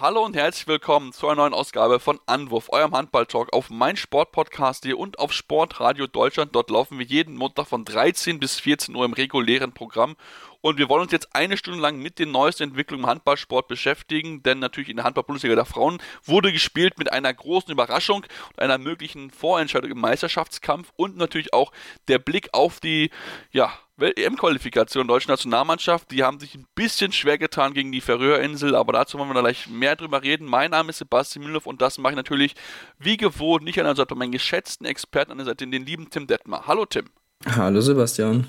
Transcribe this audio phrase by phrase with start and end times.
[0.00, 5.18] Hallo und herzlich willkommen zu einer neuen Ausgabe von Anwurf, eurem Handball-Talk auf meinsportpodcast.de und
[5.18, 6.54] auf Sportradio Deutschland.
[6.54, 10.16] Dort laufen wir jeden Montag von 13 bis 14 Uhr im regulären Programm.
[10.62, 14.42] Und wir wollen uns jetzt eine Stunde lang mit den neuesten Entwicklungen im Handballsport beschäftigen,
[14.42, 18.78] denn natürlich in der Handball-Bundesliga der Frauen wurde gespielt mit einer großen Überraschung und einer
[18.78, 21.72] möglichen Vorentscheidung im Meisterschaftskampf und natürlich auch
[22.08, 23.10] der Blick auf die,
[23.52, 26.10] ja, EM-Qualifikation der deutschen Nationalmannschaft.
[26.10, 29.68] Die haben sich ein bisschen schwer getan gegen die Färöerinsel, aber dazu wollen wir gleich
[29.68, 30.46] mehr drüber reden.
[30.46, 32.54] Mein Name ist Sebastian Müller und das mache ich natürlich
[32.98, 36.26] wie gewohnt nicht an der Seite, meinen geschätzten Experten an der Seite, den lieben Tim
[36.26, 36.66] Detmer.
[36.66, 37.06] Hallo Tim.
[37.46, 38.46] Hallo Sebastian.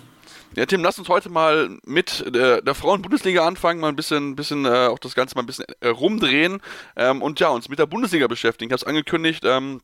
[0.55, 4.66] Ja, Tim, lass uns heute mal mit der, der Frauen-Bundesliga anfangen, mal ein bisschen, bisschen
[4.66, 6.61] äh, auch das Ganze mal ein bisschen äh, rumdrehen
[6.97, 8.69] ähm, und ja, uns mit der Bundesliga beschäftigen.
[8.69, 9.79] Ich habe es angekündigt, ähm,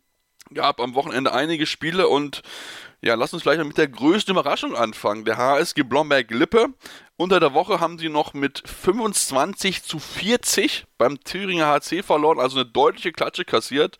[0.53, 2.41] gab am Wochenende einige Spiele und
[3.01, 5.23] ja, lass uns gleich mit der größten Überraschung anfangen.
[5.23, 6.69] Der HSG Blomberg-Lippe.
[7.15, 12.59] Unter der Woche haben sie noch mit 25 zu 40 beim Thüringer HC verloren, also
[12.59, 13.97] eine deutliche Klatsche kassiert.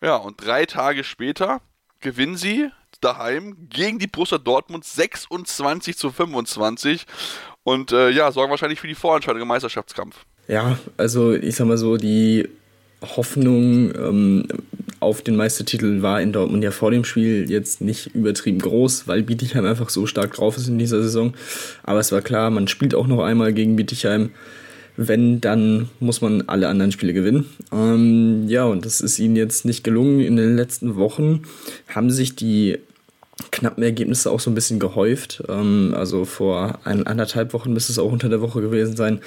[0.00, 1.60] Ja, und drei Tage später
[2.00, 7.06] gewinnen sie daheim gegen die Borussia Dortmund 26 zu 25
[7.64, 10.24] und äh, ja, sorgen wahrscheinlich für die Vorentscheidung im Meisterschaftskampf.
[10.46, 12.48] Ja, also ich sag mal so, die
[13.02, 14.48] Hoffnung ähm,
[15.00, 19.22] auf den Meistertitel war in Dortmund ja vor dem Spiel jetzt nicht übertrieben groß, weil
[19.22, 21.34] Bietigheim einfach so stark drauf ist in dieser Saison.
[21.84, 24.30] Aber es war klar, man spielt auch noch einmal gegen Bietigheim.
[24.96, 27.46] Wenn, dann muss man alle anderen Spiele gewinnen.
[27.70, 30.18] Ähm, ja, und das ist ihnen jetzt nicht gelungen.
[30.18, 31.42] In den letzten Wochen
[31.86, 32.78] haben sich die
[33.50, 35.42] knappen Ergebnisse auch so ein bisschen gehäuft.
[35.48, 39.20] Ähm, also vor ein, anderthalb Wochen müsste es auch unter der Woche gewesen sein.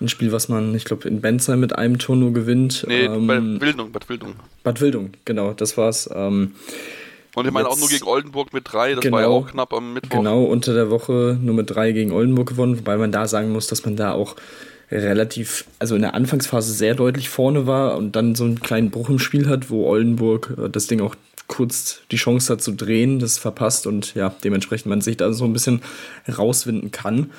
[0.00, 2.84] Ein Spiel, was man, ich glaube, in Bensheim mit einem Tor nur gewinnt.
[2.88, 4.34] Nee, ähm, Bad Wildung, Bad Wildung.
[4.62, 6.08] Bad Wildung, genau, das war's.
[6.12, 6.52] Ähm,
[7.34, 9.38] und ich meine auch nur gegen Oldenburg mit drei, das genau, war ja genau.
[9.38, 10.16] auch knapp am Mittwoch.
[10.16, 13.66] Genau, unter der Woche nur mit drei gegen Oldenburg gewonnen, wobei man da sagen muss,
[13.68, 14.34] dass man da auch
[14.90, 19.08] relativ, also in der Anfangsphase sehr deutlich vorne war und dann so einen kleinen Bruch
[19.08, 21.14] im Spiel hat, wo Oldenburg äh, das Ding auch
[21.46, 25.44] kurz die Chance hat zu drehen, das verpasst und ja, dementsprechend man sich da so
[25.44, 25.80] ein bisschen
[26.28, 27.30] rauswinden kann.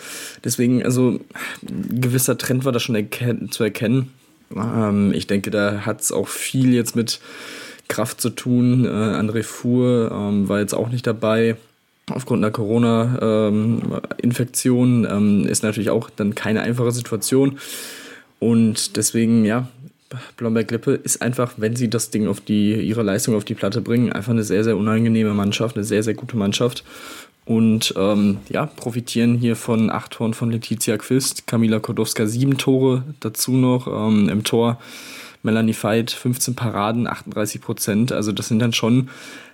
[0.43, 1.19] Deswegen, also
[1.61, 4.11] ein gewisser Trend war da schon erken zu erkennen.
[4.55, 7.19] Ähm, ich denke, da hat es auch viel jetzt mit
[7.87, 8.85] Kraft zu tun.
[8.85, 11.55] Äh, André Fuhr ähm, war jetzt auch nicht dabei.
[12.09, 17.59] Aufgrund einer Corona-Infektion ähm, ähm, ist natürlich auch dann keine einfache Situation.
[18.39, 19.67] Und deswegen, ja,
[20.37, 24.11] Blomberg-Lippe ist einfach, wenn sie das Ding auf die, ihre Leistung auf die Platte bringen,
[24.11, 26.83] einfach eine sehr, sehr unangenehme Mannschaft, eine sehr, sehr gute Mannschaft.
[27.45, 33.03] Und ähm, ja, profitieren hier von acht Toren von Letizia Quist, Kamila Kodowska sieben Tore,
[33.21, 34.79] dazu noch ähm, im Tor
[35.41, 38.11] Melanie Veit 15 Paraden, 38 Prozent.
[38.11, 39.09] Also das sind dann schon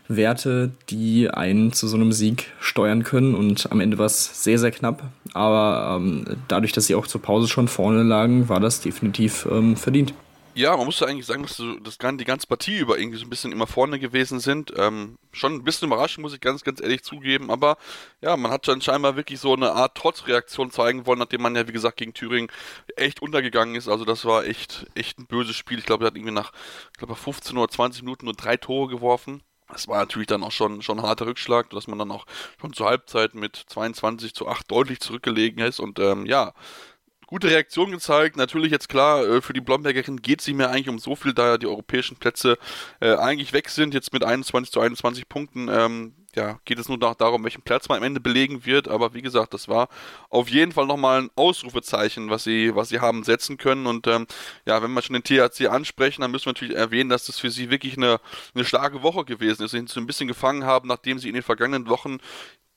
[0.08, 3.36] Werte, die einen zu so einem Sieg steuern können.
[3.36, 5.04] Und am Ende war es sehr, sehr knapp.
[5.34, 9.76] Aber ähm, dadurch, dass sie auch zur Pause schon vorne lagen, war das definitiv ähm,
[9.76, 10.14] verdient.
[10.58, 13.26] Ja, man muss ja eigentlich sagen, dass so, das die ganze Partie über irgendwie so
[13.26, 14.72] ein bisschen immer vorne gewesen sind.
[14.78, 17.52] Ähm, schon ein bisschen überraschend, muss ich ganz, ganz ehrlich zugeben.
[17.52, 17.78] Aber
[18.22, 21.68] ja, man hat dann scheinbar wirklich so eine Art Trotzreaktion zeigen wollen, nachdem man ja,
[21.68, 22.50] wie gesagt, gegen Thüringen
[22.96, 23.90] echt untergegangen ist.
[23.90, 25.78] Also das war echt, echt ein böses Spiel.
[25.80, 26.54] Ich glaube, er hat irgendwie nach,
[26.94, 29.44] ich glaube, 15 oder 20 Minuten nur drei Tore geworfen.
[29.70, 32.26] Das war natürlich dann auch schon, schon ein harter Rückschlag, dass man dann auch
[32.62, 35.80] schon zur Halbzeit mit 22 zu 8 deutlich zurückgelegen ist.
[35.80, 36.54] Und ähm, ja,
[37.28, 38.38] gute Reaktion gezeigt.
[38.38, 41.34] Natürlich jetzt klar, äh, für die Blombergerin geht es nicht mehr eigentlich um so viel,
[41.34, 42.58] da die europäischen Plätze
[43.00, 43.94] äh, eigentlich weg sind.
[43.94, 45.68] Jetzt mit 21 zu 21 Punkten.
[45.70, 48.88] Ähm, ja, geht es nur noch darum, welchen Platz man am Ende belegen wird.
[48.88, 49.90] Aber wie gesagt, das war
[50.30, 53.88] auf jeden Fall nochmal ein Ausrufezeichen, was sie, was sie haben setzen können.
[53.88, 54.28] Und ähm,
[54.66, 57.50] ja, wenn wir schon den THC ansprechen, dann müssen wir natürlich erwähnen, dass das für
[57.50, 58.20] sie wirklich eine,
[58.54, 59.72] eine starke Woche gewesen ist.
[59.72, 62.20] Sie sich ein bisschen gefangen haben, nachdem sie in den vergangenen Wochen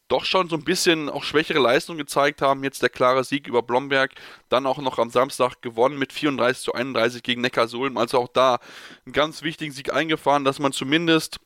[0.09, 2.65] doch schon so ein bisschen auch schwächere Leistungen gezeigt haben.
[2.65, 4.13] Jetzt der klare Sieg über Blomberg,
[4.49, 7.99] dann auch noch am Samstag gewonnen mit 34 zu 31 gegen Neckarsulm.
[7.99, 8.59] Also auch da
[9.05, 11.41] einen ganz wichtigen Sieg eingefahren, dass man zumindest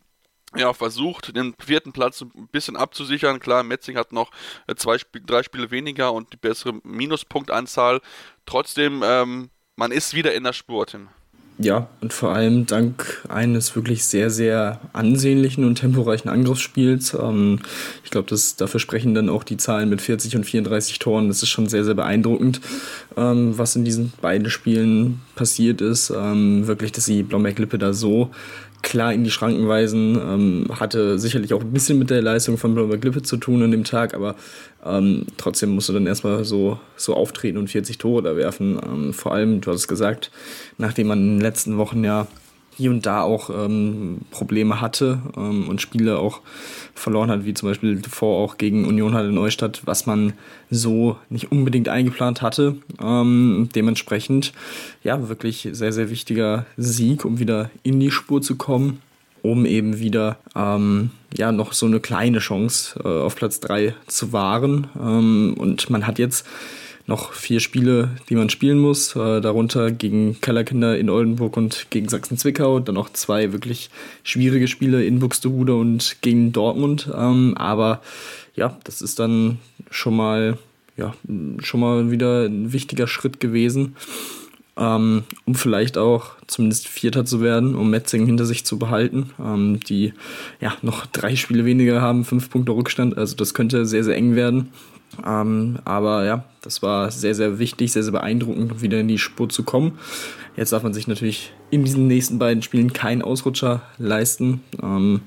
[0.57, 3.41] ja, versucht, den vierten Platz ein bisschen abzusichern.
[3.41, 4.31] Klar, Metzing hat noch
[4.67, 8.01] äh, zwei, drei Spiele weniger und die bessere Minuspunktanzahl.
[8.47, 11.09] Trotzdem, ähm, man ist wieder in der Spur, Tim.
[11.59, 17.15] Ja, und vor allem dank eines wirklich sehr, sehr ansehnlichen und temporeichen Angriffsspiels.
[17.15, 17.61] Ähm,
[18.03, 21.29] ich glaube, dafür sprechen dann auch die Zahlen mit 40 und 34 Toren.
[21.29, 22.61] Das ist schon sehr, sehr beeindruckend,
[23.17, 26.11] ähm, was in diesen beiden Spielen passiert ist.
[26.11, 28.31] Ähm, wirklich, dass sie Blomberg-Lippe da so
[28.83, 30.17] klar in die Schranken weisen.
[30.17, 33.71] Ähm, hatte sicherlich auch ein bisschen mit der Leistung von Blomberg Lippe zu tun an
[33.71, 34.35] dem Tag, aber
[34.85, 38.79] ähm, trotzdem musst du dann erstmal so, so auftreten und 40 Tore da werfen.
[38.85, 40.31] Ähm, vor allem, du hast es gesagt,
[40.79, 42.27] nachdem man in den letzten Wochen ja
[42.77, 46.41] hier und da auch ähm, Probleme hatte ähm, und Spiele auch
[46.95, 50.33] verloren hat, wie zum Beispiel davor auch gegen Union Halle Neustadt, was man
[50.71, 52.77] so nicht unbedingt eingeplant hatte.
[53.01, 54.53] Ähm, dementsprechend,
[55.03, 59.01] ja, wirklich sehr, sehr wichtiger Sieg, um wieder in die Spur zu kommen,
[59.43, 64.33] um eben wieder ähm, ja noch so eine kleine Chance äh, auf Platz 3 zu
[64.33, 64.89] wahren.
[65.01, 66.47] Ähm, und man hat jetzt
[67.13, 69.15] noch vier Spiele, die man spielen muss.
[69.15, 72.81] Äh, darunter gegen Kellerkinder in Oldenburg und gegen Sachsen-Zwickau.
[72.81, 73.91] Dann noch zwei wirklich
[74.25, 77.11] schwierige Spiele in Buxtehude und gegen Dortmund.
[77.15, 78.01] Ähm, aber
[78.55, 79.59] ja, das ist dann
[79.91, 80.57] schon mal,
[80.97, 81.15] ja,
[81.59, 83.95] schon mal wieder ein wichtiger Schritt gewesen.
[84.79, 89.81] Ähm, um vielleicht auch zumindest Vierter zu werden, um Metzing hinter sich zu behalten, ähm,
[89.81, 90.15] die
[90.63, 94.35] ja noch drei Spiele weniger haben, fünf Punkte Rückstand, also das könnte sehr, sehr eng
[94.35, 94.71] werden.
[95.27, 99.49] Ähm, aber ja, das war sehr, sehr wichtig, sehr, sehr beeindruckend, wieder in die Spur
[99.49, 99.99] zu kommen.
[100.57, 104.61] Jetzt darf man sich natürlich in diesen nächsten beiden Spielen keinen Ausrutscher leisten.
[104.83, 105.23] Ähm,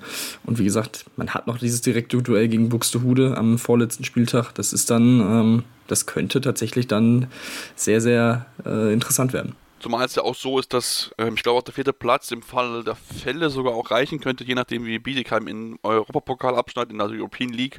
[0.45, 4.53] und wie gesagt, man hat noch dieses direkte Duell gegen Buxtehude am vorletzten Spieltag.
[4.53, 7.27] Das ist dann, ähm, das könnte tatsächlich dann
[7.75, 9.55] sehr, sehr äh, interessant werden.
[9.85, 12.41] Zumal es ja auch so ist, dass ähm, ich glaube auch der vierte Platz im
[12.41, 16.97] Fall der Fälle sogar auch reichen könnte, je nachdem wie Bietigheim in Europapokal abschneidet, in
[16.97, 17.77] der European League,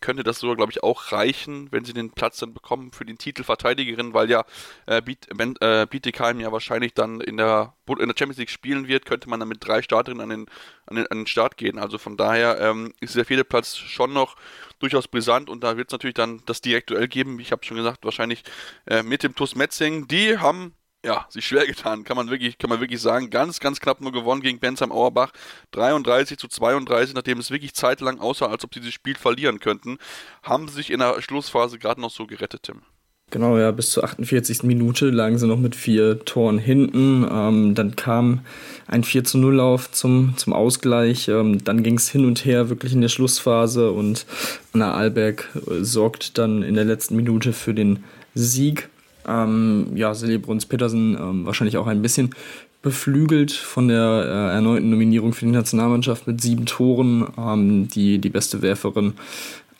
[0.00, 3.18] könnte das sogar, glaube ich, auch reichen, wenn sie den Platz dann bekommen für den
[3.18, 4.44] Titel Verteidigerin, weil ja
[4.86, 9.28] äh, äh, Bietigheim ja wahrscheinlich dann in der, in der Champions League spielen wird, könnte
[9.28, 10.46] man dann mit drei Starterinnen an den,
[10.86, 11.80] an den, an den Start gehen.
[11.80, 14.36] Also von daher ähm, ist der vierte Platz schon noch
[14.78, 18.04] durchaus brisant und da wird es natürlich dann das Direktuell geben, ich habe schon gesagt,
[18.04, 18.44] wahrscheinlich
[18.86, 20.06] äh, mit dem TuS Metzing.
[20.06, 20.72] Die haben
[21.08, 23.30] ja, sich schwer getan, kann man wirklich, kann man wirklich sagen.
[23.30, 25.32] Ganz, ganz knapp nur gewonnen gegen Bensheim Auerbach.
[25.70, 29.96] 33 zu 32, nachdem es wirklich zeitlang aussah, als ob sie das Spiel verlieren könnten,
[30.42, 32.82] haben sie sich in der Schlussphase gerade noch so gerettet, Tim.
[33.30, 34.62] Genau, ja, bis zur 48.
[34.64, 37.26] Minute lagen sie noch mit vier Toren hinten.
[37.30, 38.40] Ähm, dann kam
[38.86, 41.28] ein 4 zu 0 Lauf zum, zum Ausgleich.
[41.28, 44.26] Ähm, dann ging es hin und her wirklich in der Schlussphase und
[44.72, 48.88] Anna Alberg äh, sorgt dann in der letzten Minute für den Sieg.
[49.28, 52.34] Ähm, ja, Silje Bruns-Petersen ähm, wahrscheinlich auch ein bisschen
[52.82, 58.30] beflügelt von der äh, erneuten Nominierung für die Nationalmannschaft mit sieben Toren, ähm, die, die
[58.30, 59.14] beste Werferin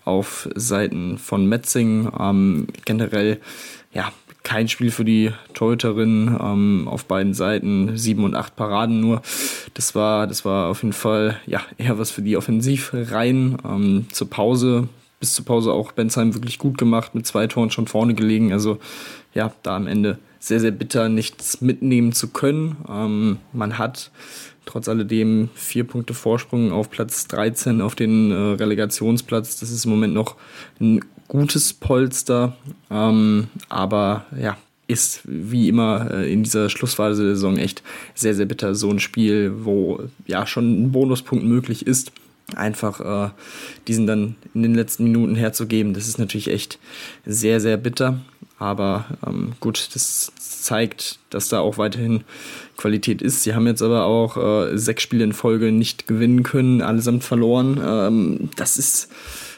[0.05, 2.11] auf Seiten von Metzing.
[2.19, 3.39] Ähm, generell,
[3.93, 4.12] ja,
[4.43, 9.21] kein Spiel für die Torhüterin ähm, auf beiden Seiten, sieben und acht Paraden nur.
[9.75, 13.59] Das war, das war auf jeden Fall ja, eher was für die Offensivreihen.
[13.65, 14.89] Ähm, zur Pause
[15.20, 18.53] bis zur Pause auch Bensheim wirklich gut gemacht, mit zwei Toren schon vorne gelegen.
[18.53, 18.79] Also
[19.35, 22.76] ja, da am Ende sehr, sehr bitter, nichts mitnehmen zu können.
[22.88, 24.11] Ähm, man hat
[24.65, 29.59] trotz alledem vier Punkte Vorsprung auf Platz 13 auf den äh, Relegationsplatz.
[29.59, 30.37] Das ist im Moment noch
[30.81, 32.56] ein gutes Polster,
[32.91, 34.56] ähm, aber ja,
[34.87, 37.82] ist wie immer äh, in dieser Schlussphase der Saison echt
[38.15, 38.75] sehr, sehr bitter.
[38.75, 42.13] So ein Spiel, wo ja schon ein Bonuspunkt möglich ist
[42.56, 43.31] einfach äh,
[43.86, 46.78] diesen dann in den letzten Minuten herzugeben, das ist natürlich echt
[47.26, 48.20] sehr, sehr bitter.
[48.58, 52.24] Aber ähm, gut, das zeigt, dass da auch weiterhin
[52.76, 53.43] Qualität ist.
[53.43, 57.81] Sie haben jetzt aber auch äh, sechs Spiele in Folge nicht gewinnen können, allesamt verloren.
[57.84, 59.10] Ähm, das ist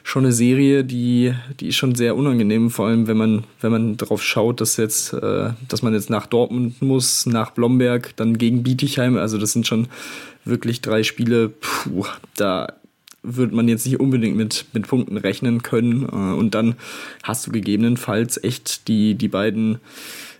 [0.02, 3.96] schon eine Serie, die, die ist schon sehr unangenehm, vor allem wenn man, wenn man
[3.96, 8.62] darauf schaut, dass jetzt, äh, dass man jetzt nach Dortmund muss, nach Blomberg, dann gegen
[8.62, 9.16] Bietigheim.
[9.16, 9.88] Also das sind schon
[10.44, 12.06] wirklich drei Spiele, puh,
[12.36, 12.79] da
[13.22, 16.04] wird man jetzt nicht unbedingt mit, mit Punkten rechnen können.
[16.04, 16.74] Äh, und dann
[17.22, 19.78] hast du gegebenenfalls echt die, die beiden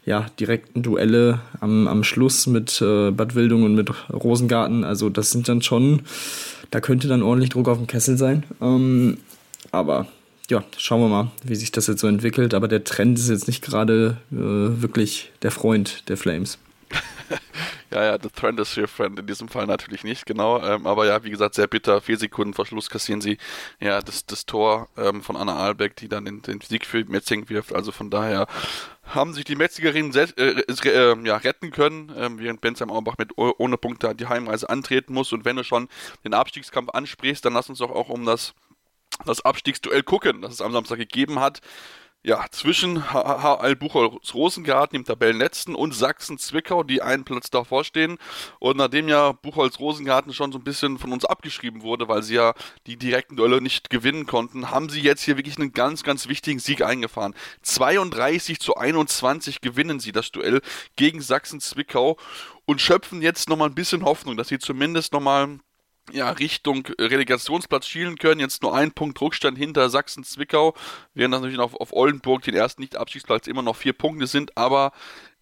[0.04, 4.84] ja, direkten Duelle am, am Schluss mit äh, Bad Wildung und mit Rosengarten.
[4.84, 6.02] Also das sind dann schon,
[6.70, 8.44] da könnte dann ordentlich Druck auf dem Kessel sein.
[8.60, 9.18] Ähm,
[9.72, 10.06] aber
[10.48, 12.54] ja, schauen wir mal, wie sich das jetzt so entwickelt.
[12.54, 16.58] Aber der Trend ist jetzt nicht gerade äh, wirklich der Freund der Flames.
[17.92, 19.18] Ja, ja, the trend is your friend.
[19.18, 20.62] In diesem Fall natürlich nicht, genau.
[20.62, 22.00] Ähm, aber ja, wie gesagt, sehr bitter.
[22.00, 23.36] Vier Sekunden vor Schluss kassieren sie
[23.80, 27.48] ja das, das Tor ähm, von Anna Albeck, die dann den, den Sieg für Metzing
[27.48, 27.74] wirft.
[27.74, 28.46] Also von daher
[29.02, 33.76] haben sich die Metzigerinnen äh, äh, ja, retten können, äh, während Bensheim Auerbach mit ohne
[33.76, 35.32] Punkte die Heimreise antreten muss.
[35.32, 35.88] Und wenn du schon
[36.24, 38.54] den Abstiegskampf ansprichst, dann lass uns doch auch um das,
[39.26, 41.60] das Abstiegsduell gucken, das es am Samstag gegeben hat
[42.22, 48.18] ja, zwischen HL Buchholz Rosengarten, dem Tabellenletzten, und Sachsen-Zwickau, die einen Platz davor stehen.
[48.58, 52.34] Und nachdem ja Buchholz Rosengarten schon so ein bisschen von uns abgeschrieben wurde, weil sie
[52.34, 52.52] ja
[52.86, 56.58] die direkten Duelle nicht gewinnen konnten, haben sie jetzt hier wirklich einen ganz, ganz wichtigen
[56.58, 57.34] Sieg eingefahren.
[57.62, 60.60] 32 zu 21 gewinnen sie das Duell
[60.96, 62.18] gegen Sachsen-Zwickau
[62.66, 65.58] und schöpfen jetzt nochmal ein bisschen Hoffnung, dass sie zumindest nochmal
[66.12, 68.40] ja, Richtung Relegationsplatz schielen können.
[68.40, 70.74] Jetzt nur ein Punkt Rückstand hinter Sachsen-Zwickau,
[71.14, 74.56] während natürlich auf, auf Oldenburg den ersten Nicht-Abstiegsplatz immer noch vier Punkte sind.
[74.56, 74.92] Aber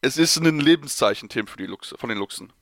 [0.01, 2.53] es ist ein Lebenszeichen, Tim, für die Lux, von den Luchsen.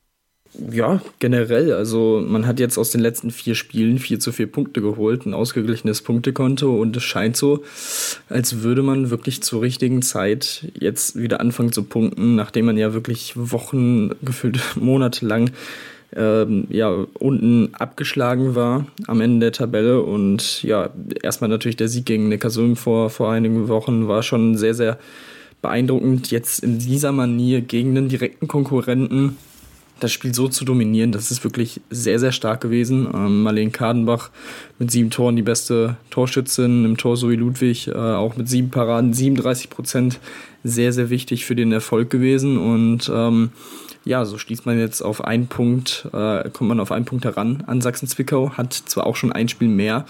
[0.54, 1.72] Ja, generell.
[1.72, 5.34] Also man hat jetzt aus den letzten vier Spielen vier zu vier Punkte geholt, ein
[5.34, 7.64] ausgeglichenes Punktekonto und es scheint so,
[8.28, 12.94] als würde man wirklich zur richtigen Zeit jetzt wieder anfangen zu punkten, nachdem man ja
[12.94, 15.50] wirklich Wochen, gefühlt monatelang
[16.16, 20.02] ähm, ja, unten abgeschlagen war am Ende der Tabelle.
[20.02, 20.90] Und ja,
[21.22, 24.98] erstmal natürlich der Sieg gegen Neckarsulm vor, vor einigen Wochen war schon sehr, sehr
[25.62, 26.30] beeindruckend.
[26.30, 29.36] Jetzt in dieser Manier gegen den direkten Konkurrenten
[30.00, 33.08] das Spiel so zu dominieren, das ist wirklich sehr, sehr stark gewesen.
[33.14, 34.30] Ähm, Marlene Kadenbach
[34.78, 39.14] mit sieben Toren die beste Torschützin, im Tor Zoe Ludwig äh, auch mit sieben Paraden,
[39.14, 40.20] 37 Prozent,
[40.62, 42.58] sehr, sehr wichtig für den Erfolg gewesen.
[42.58, 43.50] Und ähm,
[44.06, 47.64] ja, so schließt man jetzt auf einen Punkt, äh, kommt man auf einen Punkt heran
[47.66, 50.06] an Sachsen-Zwickau, hat zwar auch schon ein Spiel mehr,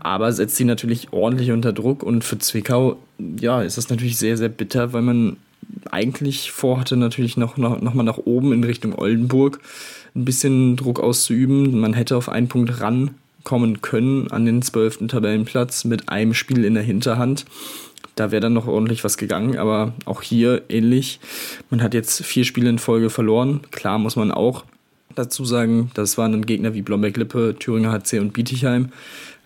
[0.00, 2.98] aber setzt sie natürlich ordentlich unter Druck und für Zwickau,
[3.40, 5.36] ja, ist das natürlich sehr, sehr bitter, weil man
[5.90, 9.60] eigentlich vorhatte, natürlich noch, noch, noch mal nach oben in Richtung Oldenburg
[10.14, 11.78] ein bisschen Druck auszuüben.
[11.78, 16.74] Man hätte auf einen Punkt rankommen können an den zwölften Tabellenplatz mit einem Spiel in
[16.74, 17.44] der Hinterhand.
[18.14, 21.20] Da wäre dann noch ordentlich was gegangen, aber auch hier ähnlich.
[21.70, 23.60] Man hat jetzt vier Spiele in Folge verloren.
[23.70, 24.64] Klar muss man auch
[25.14, 28.90] dazu sagen, das waren dann Gegner wie Blomberg-Lippe, Thüringer HC und Bietigheim.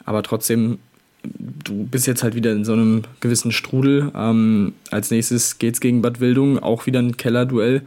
[0.05, 0.79] Aber trotzdem,
[1.23, 4.11] du bist jetzt halt wieder in so einem gewissen Strudel.
[4.15, 7.83] Ähm, als nächstes geht es gegen Bad Wildung, auch wieder ein Kellerduell.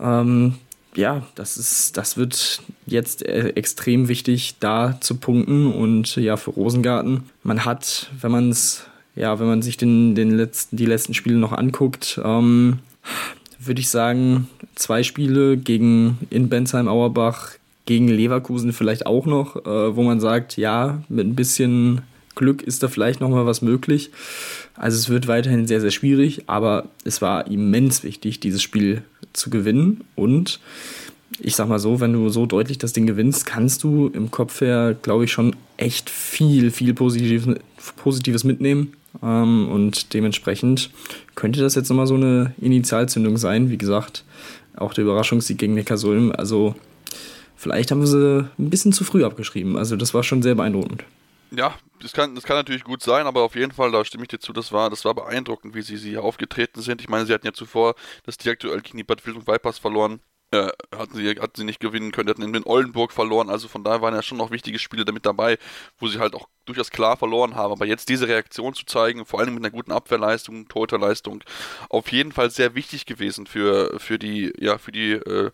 [0.00, 0.54] Ähm,
[0.94, 6.50] ja, das ist, das wird jetzt äh, extrem wichtig, da zu punkten und ja, für
[6.50, 7.24] Rosengarten.
[7.42, 11.36] Man hat, wenn man es ja, wenn man sich den, den letzten, die letzten Spiele
[11.36, 12.78] noch anguckt, ähm,
[13.58, 17.52] würde ich sagen, zwei Spiele gegen in Bensheim Auerbach,
[17.84, 22.02] gegen Leverkusen vielleicht auch noch, äh, wo man sagt, ja, mit ein bisschen
[22.34, 24.10] Glück ist da vielleicht noch mal was möglich.
[24.74, 29.02] Also es wird weiterhin sehr, sehr schwierig, aber es war immens wichtig, dieses Spiel
[29.32, 30.60] zu gewinnen und
[31.40, 34.60] ich sag mal so, wenn du so deutlich das Ding gewinnst, kannst du im Kopf
[34.60, 37.56] her, glaube ich, schon echt viel, viel Positives,
[37.96, 38.92] Positives mitnehmen.
[39.22, 40.90] Ähm, und dementsprechend
[41.34, 43.70] könnte das jetzt nochmal so eine Initialzündung sein.
[43.70, 44.24] Wie gesagt,
[44.76, 46.32] auch der Überraschungssieg gegen Neckarsulm.
[46.36, 46.74] Also
[47.56, 49.76] vielleicht haben wir sie ein bisschen zu früh abgeschrieben.
[49.76, 51.04] Also das war schon sehr beeindruckend.
[51.50, 54.28] Ja, das kann, das kann natürlich gut sein, aber auf jeden Fall, da stimme ich
[54.28, 57.02] dir zu, das war, das war beeindruckend, wie sie, sie aufgetreten sind.
[57.02, 60.20] Ich meine, sie hatten ja zuvor das Direktuell gegen die Bad Wildung Vipers verloren
[60.52, 64.02] äh, hatten, sie, hatten sie nicht gewinnen können, hatten in Oldenburg verloren, also von daher
[64.02, 65.58] waren ja schon noch wichtige Spiele damit dabei,
[65.98, 67.72] wo sie halt auch durchaus klar verloren haben.
[67.72, 71.42] Aber jetzt diese Reaktion zu zeigen, vor allem mit einer guten Abwehrleistung, Torhüterleistung,
[71.88, 75.50] auf jeden Fall sehr wichtig gewesen für, für die, ja, für die äh,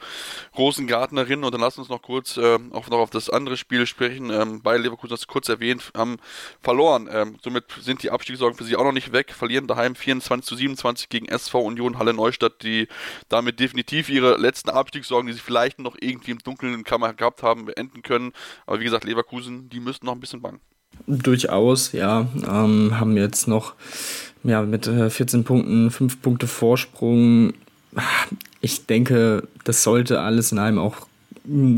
[0.56, 1.44] Rosengartnerinnen.
[1.44, 4.30] Und dann lass uns noch kurz äh, auch noch auf das andere Spiel sprechen.
[4.30, 6.18] Ähm, bei Leverkusen, das kurz erwähnt, haben
[6.60, 7.08] verloren.
[7.10, 10.56] Ähm, somit sind die Abstiegssorgen für sie auch noch nicht weg, verlieren daheim 24 zu
[10.56, 12.88] 27 gegen SV Union Halle Neustadt, die
[13.28, 17.66] damit definitiv ihre letzten Abstiegssorgen, die sie vielleicht noch irgendwie im dunklen Kammer gehabt haben,
[17.66, 18.32] beenden können.
[18.66, 20.60] Aber wie gesagt, Leverkusen, die müssten noch ein bisschen bangen.
[21.06, 22.28] Durchaus, ja.
[22.46, 23.74] Ähm, haben jetzt noch
[24.44, 27.54] ja, mit 14 äh, Punkten, 5 Punkte Vorsprung.
[28.60, 31.06] Ich denke, das sollte alles in einem auch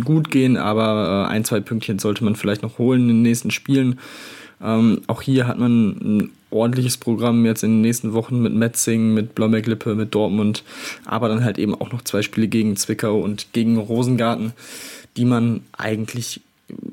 [0.05, 3.51] gut gehen, aber äh, ein, zwei Pünktchen sollte man vielleicht noch holen in den nächsten
[3.51, 4.01] Spielen.
[4.61, 9.15] Ähm, auch hier hat man ein ordentliches Programm jetzt in den nächsten Wochen mit Metzing,
[9.15, 10.65] mit Blomberg-Lippe, mit Dortmund,
[11.05, 14.53] aber dann halt eben auch noch zwei Spiele gegen Zwickau und gegen Rosengarten,
[15.17, 16.41] die man eigentlich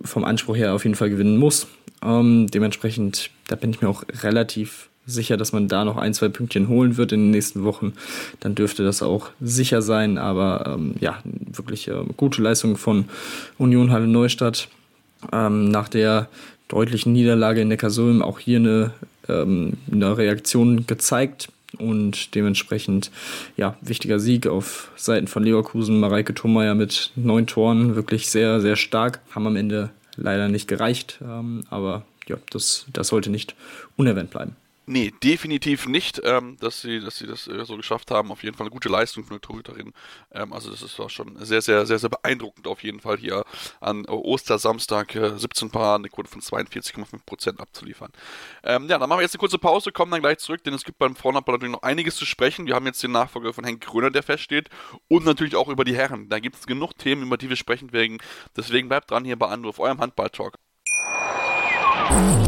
[0.04, 1.68] vom Anspruch her auf jeden Fall gewinnen muss.
[2.04, 6.28] Ähm, dementsprechend, da bin ich mir auch relativ sicher, dass man da noch ein, zwei
[6.28, 7.94] Pünktchen holen wird in den nächsten Wochen.
[8.42, 10.18] Dann dürfte das auch sicher sein.
[10.18, 13.06] Aber ähm, ja, wirklich äh, gute Leistung von
[13.58, 14.68] Union Halle Neustadt.
[15.32, 16.28] Ähm, nach der
[16.68, 18.92] deutlichen Niederlage in Neckarsulm auch hier eine,
[19.30, 21.50] ähm, eine Reaktion gezeigt
[21.80, 23.12] und dementsprechend
[23.56, 26.00] ja wichtiger Sieg auf Seiten von Leverkusen.
[26.00, 29.22] Mareike Thurmeier mit neun Toren, wirklich sehr, sehr stark.
[29.32, 33.56] Haben am Ende leider nicht gereicht, ähm, aber ja, das, das sollte nicht
[33.96, 34.56] unerwähnt bleiben.
[34.90, 38.32] Nee, definitiv nicht, ähm, dass sie, dass sie das äh, so geschafft haben.
[38.32, 39.92] Auf jeden Fall eine gute Leistung von der Torhüterin.
[40.32, 43.44] Ähm, also das ist schon sehr, sehr, sehr, sehr beeindruckend auf jeden Fall hier
[43.82, 48.14] an Ostersamstag äh, 17 Paar eine Quote von 42,5% abzuliefern.
[48.64, 50.86] Ähm, ja, dann machen wir jetzt eine kurze Pause, kommen dann gleich zurück, denn es
[50.86, 52.66] gibt beim Frauenhandball natürlich noch einiges zu sprechen.
[52.66, 54.70] Wir haben jetzt den Nachfolger von Henk Gröner, der feststeht
[55.10, 56.30] und natürlich auch über die Herren.
[56.30, 58.20] Da gibt es genug Themen, über die wir sprechen werden.
[58.56, 60.56] Deswegen bleibt dran hier bei Anruf, eurem Handball-Talk.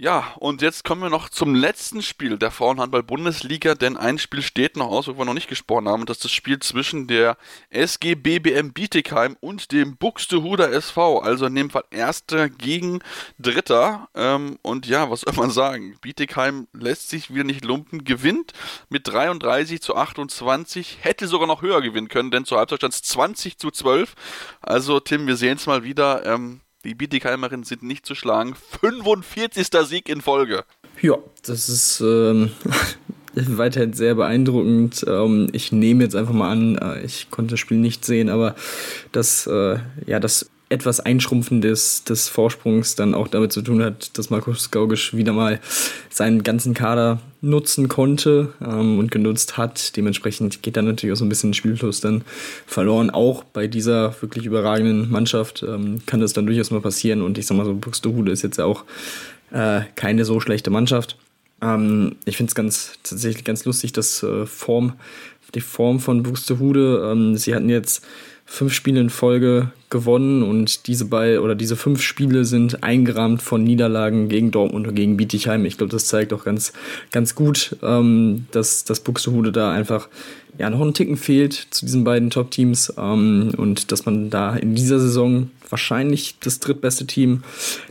[0.00, 4.78] Ja, und jetzt kommen wir noch zum letzten Spiel der Frauenhandball-Bundesliga, denn ein Spiel steht
[4.78, 7.36] noch aus, wo wir noch nicht gesprochen haben, und das ist das Spiel zwischen der
[7.68, 13.00] SG BBM Bietigheim und dem Buxtehuder SV, also in dem Fall Erster gegen
[13.38, 14.08] Dritter.
[14.14, 15.98] Ähm, und ja, was soll man sagen?
[16.00, 18.54] Bietigheim lässt sich wieder nicht lumpen, gewinnt
[18.88, 23.02] mit 33 zu 28, hätte sogar noch höher gewinnen können, denn zur Halbzeit stand es
[23.02, 24.14] 20 zu 12.
[24.62, 26.24] Also Tim, wir sehen es mal wieder.
[26.24, 28.54] Ähm, die Bietigheimerinnen sind nicht zu schlagen.
[28.80, 29.68] 45.
[29.84, 30.64] Sieg in Folge.
[31.00, 32.50] Ja, das ist ähm,
[33.34, 35.04] weiterhin sehr beeindruckend.
[35.06, 38.54] Ähm, ich nehme jetzt einfach mal an, äh, ich konnte das Spiel nicht sehen, aber
[39.12, 44.16] das, äh, ja, das etwas Einschrumpfen des, des Vorsprungs dann auch damit zu tun hat,
[44.16, 45.58] dass Markus Gaugisch wieder mal
[46.08, 49.96] seinen ganzen Kader nutzen konnte ähm, und genutzt hat.
[49.96, 52.22] Dementsprechend geht dann natürlich auch so ein bisschen Spielfluss dann
[52.66, 53.10] verloren.
[53.10, 57.22] Auch bei dieser wirklich überragenden Mannschaft ähm, kann das dann durchaus mal passieren.
[57.22, 58.84] Und ich sag mal so, Buxtehude ist jetzt auch
[59.50, 61.16] äh, keine so schlechte Mannschaft.
[61.60, 64.92] Ähm, ich finde es ganz tatsächlich ganz lustig, dass äh, Form,
[65.54, 68.04] die Form von Buxtehude, ähm, sie hatten jetzt
[68.50, 73.62] fünf Spiele in Folge gewonnen und diese bei oder diese fünf Spiele sind eingerahmt von
[73.62, 75.64] Niederlagen gegen Dortmund und gegen Bietigheim.
[75.64, 76.72] Ich glaube, das zeigt auch ganz,
[77.12, 80.08] ganz gut, ähm, dass das Buxtehude da einfach
[80.58, 84.74] ja noch einen Ticken fehlt zu diesen beiden Top-Teams ähm, und dass man da in
[84.74, 87.44] dieser Saison wahrscheinlich das drittbeste Team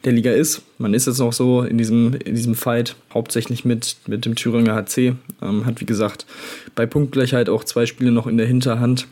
[0.03, 0.61] der Liga ist.
[0.77, 4.75] Man ist jetzt noch so in diesem, in diesem Fight, hauptsächlich mit, mit dem Thüringer
[4.75, 5.15] HC.
[5.41, 6.25] Ähm, hat wie gesagt
[6.75, 9.07] bei Punktgleichheit auch zwei Spiele noch in der Hinterhand.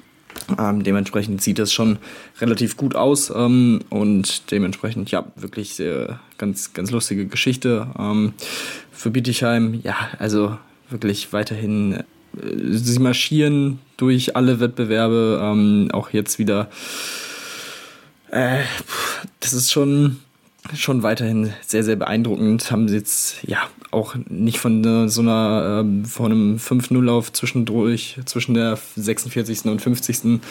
[0.57, 1.97] Ähm, dementsprechend sieht es schon
[2.39, 7.87] relativ gut aus ähm, und dementsprechend, ja, wirklich sehr, ganz, ganz lustige Geschichte.
[7.97, 8.33] Ähm,
[8.91, 10.57] für Bietigheim, ja, also
[10.89, 12.03] wirklich weiterhin, äh,
[12.69, 16.69] sie marschieren durch alle Wettbewerbe, ähm, auch jetzt wieder.
[18.31, 18.63] Äh,
[19.39, 20.19] das ist schon,
[20.75, 22.71] schon weiterhin sehr, sehr beeindruckend.
[22.71, 23.59] Haben sie jetzt, ja,
[23.91, 29.65] auch nicht von so einer, äh, von einem 5-0-Lauf zwischendurch, zwischen der 46.
[29.65, 30.41] und 50.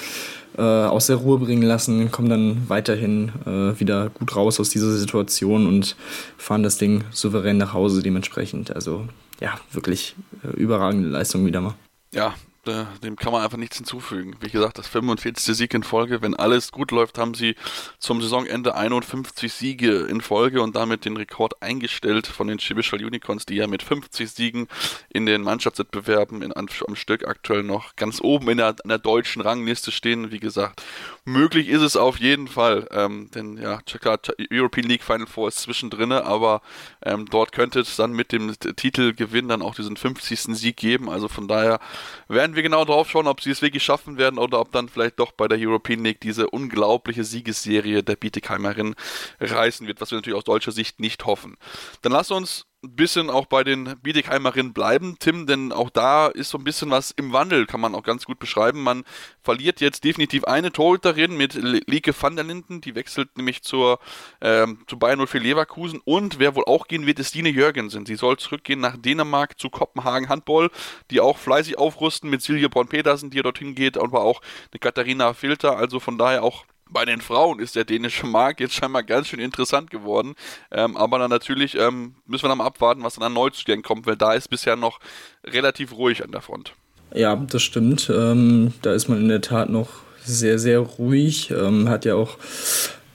[0.58, 4.90] Äh, aus der Ruhe bringen lassen, kommen dann weiterhin äh, wieder gut raus aus dieser
[4.96, 5.96] Situation und
[6.38, 8.74] fahren das Ding souverän nach Hause dementsprechend.
[8.74, 9.06] Also
[9.38, 11.74] ja, wirklich äh, überragende Leistung wieder mal.
[12.14, 12.34] Ja,
[12.66, 14.36] dem kann man einfach nichts hinzufügen.
[14.40, 15.56] Wie gesagt, das 45.
[15.56, 16.22] Sieg in Folge.
[16.22, 17.54] Wenn alles gut läuft, haben sie
[17.98, 23.46] zum Saisonende 51 Siege in Folge und damit den Rekord eingestellt von den Chibischal Unicorns,
[23.46, 24.68] die ja mit 50 Siegen
[25.08, 29.42] in den Mannschaftswettbewerben in, am Stück aktuell noch ganz oben in der, in der deutschen
[29.42, 30.30] Rangliste stehen.
[30.30, 30.82] Wie gesagt,
[31.24, 32.88] möglich ist es auf jeden Fall.
[32.90, 34.18] Ähm, denn ja, klar,
[34.52, 36.62] European League Final Four ist zwischendrin, aber
[37.04, 40.56] ähm, dort könnte es dann mit dem Titelgewinn dann auch diesen 50.
[40.56, 41.08] Sieg geben.
[41.08, 41.80] Also von daher
[42.28, 45.18] werden wir genau drauf schauen, ob sie es wirklich schaffen werden oder ob dann vielleicht
[45.18, 48.94] doch bei der European League diese unglaubliche Siegesserie der Bietigheimerin
[49.40, 51.56] reißen wird, was wir natürlich aus deutscher Sicht nicht hoffen.
[52.02, 56.50] Dann lass uns ein bisschen auch bei den Bietigheimerinnen bleiben, Tim, denn auch da ist
[56.50, 58.82] so ein bisschen was im Wandel, kann man auch ganz gut beschreiben.
[58.82, 59.04] Man
[59.42, 63.98] verliert jetzt definitiv eine Torhüterin mit Lieke van der Linden, die wechselt nämlich zur,
[64.40, 68.06] ähm, zu Bayern 04 Leverkusen und wer wohl auch gehen wird, ist Dine Jürgensen.
[68.06, 70.70] Sie soll zurückgehen nach Dänemark zu Kopenhagen Handball,
[71.10, 74.40] die auch fleißig aufrüsten mit Silje Born-Petersen, die dorthin geht, aber auch
[74.72, 78.74] eine Katharina Filter, also von daher auch bei den Frauen ist der dänische Markt jetzt
[78.74, 80.34] scheinbar ganz schön interessant geworden.
[80.70, 84.06] Ähm, aber dann natürlich ähm, müssen wir dann mal abwarten, was dann an Neuzugängen kommt,
[84.06, 85.00] weil da ist bisher noch
[85.44, 86.74] relativ ruhig an der Front.
[87.14, 88.10] Ja, das stimmt.
[88.14, 89.88] Ähm, da ist man in der Tat noch
[90.24, 91.50] sehr, sehr ruhig.
[91.50, 92.36] Ähm, hat ja auch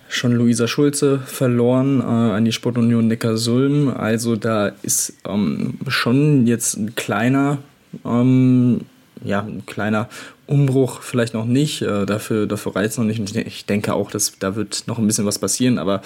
[0.07, 3.89] schon Luisa Schulze verloren äh, an die Sportunion Neckarsulm.
[3.89, 7.59] Also da ist ähm, schon jetzt ein kleiner,
[8.05, 8.81] ähm,
[9.23, 10.09] ja, ein kleiner
[10.51, 11.81] Umbruch vielleicht noch nicht.
[11.81, 13.35] Äh, dafür, dafür reizt noch nicht.
[13.35, 15.79] ich denke auch, dass da wird noch ein bisschen was passieren.
[15.79, 16.01] Aber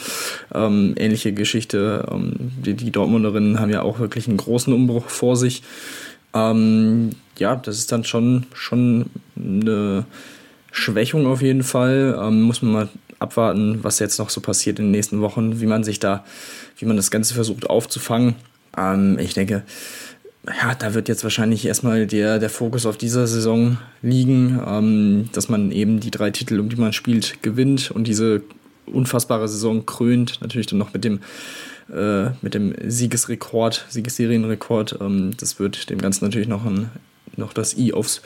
[0.53, 2.05] ähm, ähnliche Geschichte.
[2.12, 5.63] Ähm, die, die Dortmunderinnen haben ja auch wirklich einen großen Umbruch vor sich.
[6.34, 10.05] Ähm, ja, das ist dann schon, schon eine
[10.71, 12.17] Schwächung auf jeden Fall.
[12.21, 15.65] Ähm, muss man mal abwarten, was jetzt noch so passiert in den nächsten Wochen, wie
[15.65, 16.25] man sich da,
[16.77, 18.36] wie man das Ganze versucht aufzufangen.
[18.77, 19.63] Ähm, ich denke,
[20.47, 25.49] ja, da wird jetzt wahrscheinlich erstmal der, der Fokus auf dieser Saison liegen, ähm, dass
[25.49, 28.41] man eben die drei Titel, um die man spielt, gewinnt und diese
[28.86, 30.39] unfassbare Saison krönt.
[30.41, 31.19] Natürlich dann noch mit dem,
[31.93, 34.99] äh, mit dem Siegesrekord, Siegesserienrekord.
[35.01, 36.89] Ähm, das wird dem Ganzen natürlich noch, ein,
[37.36, 38.21] noch das I aufs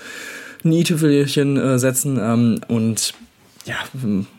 [0.66, 2.20] i-Tüpfelchen äh, setzen.
[2.22, 3.14] Ähm, und
[3.66, 3.76] ja,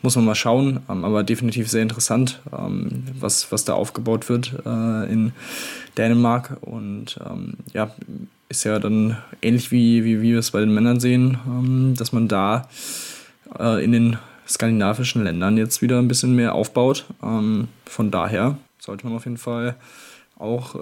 [0.03, 4.55] muss man mal schauen, ähm, aber definitiv sehr interessant, ähm, was, was da aufgebaut wird
[4.65, 5.33] äh, in
[5.97, 6.57] Dänemark.
[6.63, 7.95] Und ähm, ja,
[8.49, 12.27] ist ja dann ähnlich wie, wie, wie wir es bei den Männern sehen, dass man
[12.27, 12.69] da
[13.59, 17.05] äh, in den skandinavischen Ländern jetzt wieder ein bisschen mehr aufbaut.
[17.21, 19.77] Von daher sollte man auf jeden Fall
[20.37, 20.75] auch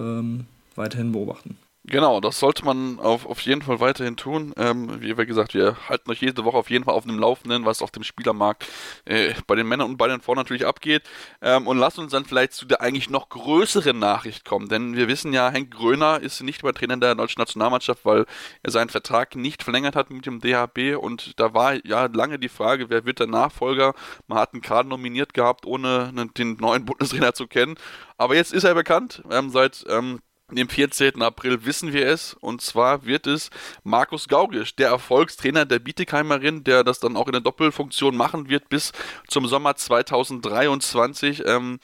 [0.74, 1.58] weiterhin beobachten.
[1.90, 4.52] Genau, das sollte man auf, auf jeden Fall weiterhin tun.
[4.58, 7.80] Ähm, wie gesagt, wir halten euch jede Woche auf jeden Fall auf dem Laufenden, was
[7.80, 8.66] auf dem Spielermarkt
[9.06, 11.04] äh, bei den Männern und bei den Frauen natürlich abgeht.
[11.40, 15.08] Ähm, und lasst uns dann vielleicht zu der eigentlich noch größeren Nachricht kommen, denn wir
[15.08, 18.26] wissen ja, Henk Gröner ist nicht mehr Trainer der deutschen Nationalmannschaft, weil
[18.62, 22.50] er seinen Vertrag nicht verlängert hat mit dem DHB und da war ja lange die
[22.50, 23.94] Frage, wer wird der Nachfolger?
[24.26, 27.76] Man hat einen Kader nominiert gehabt, ohne den neuen Bundestrainer zu kennen.
[28.18, 30.20] Aber jetzt ist er bekannt, ähm, seit ähm,
[30.56, 31.20] dem 14.
[31.22, 32.34] April wissen wir es.
[32.40, 33.50] Und zwar wird es
[33.84, 38.68] Markus Gaugisch, der Erfolgstrainer der Bietigheimerin, der das dann auch in der Doppelfunktion machen wird
[38.68, 38.92] bis
[39.28, 41.42] zum Sommer 2023.
[41.46, 41.80] Ähm,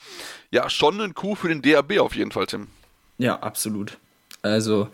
[0.51, 2.67] ja, schon ein Coup für den DAB auf jeden Fall, Tim.
[3.17, 3.97] Ja, absolut.
[4.41, 4.89] Also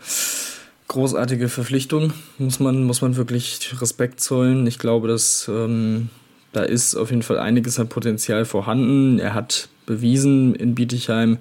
[0.88, 4.66] großartige Verpflichtung, muss man, muss man wirklich Respekt zollen.
[4.66, 6.10] Ich glaube, dass ähm,
[6.52, 9.18] da ist auf jeden Fall einiges an Potenzial vorhanden.
[9.18, 11.38] Er hat bewiesen in Bietigheim,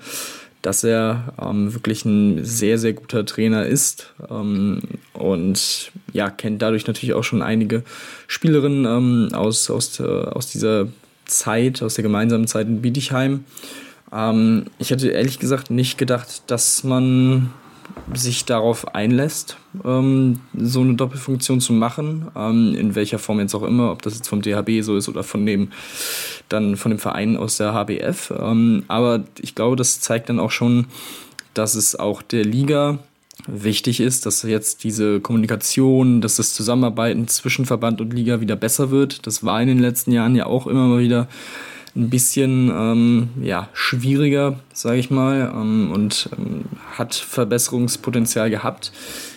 [0.61, 4.81] dass er ähm, wirklich ein sehr, sehr guter Trainer ist ähm,
[5.13, 7.83] und ja, kennt dadurch natürlich auch schon einige
[8.27, 10.87] Spielerinnen ähm, aus, aus, äh, aus dieser
[11.25, 13.45] Zeit, aus der gemeinsamen Zeit in Bietigheim.
[14.13, 17.51] Ähm, ich hätte ehrlich gesagt nicht gedacht, dass man
[18.13, 23.63] sich darauf einlässt, ähm, so eine Doppelfunktion zu machen, ähm, in welcher Form jetzt auch
[23.63, 25.71] immer, ob das jetzt vom DHB so ist oder von dem
[26.49, 28.33] dann von dem Verein aus der HBF.
[28.37, 30.87] Ähm, aber ich glaube, das zeigt dann auch schon,
[31.53, 32.99] dass es auch der Liga
[33.47, 38.91] wichtig ist, dass jetzt diese Kommunikation, dass das Zusammenarbeiten zwischen Verband und Liga wieder besser
[38.91, 39.25] wird.
[39.25, 41.27] Das war in den letzten Jahren ja auch immer mal wieder
[41.95, 48.91] ein bisschen ähm, ja, schwieriger, sage ich mal, ähm, und ähm, hat Verbesserungspotenzial gehabt.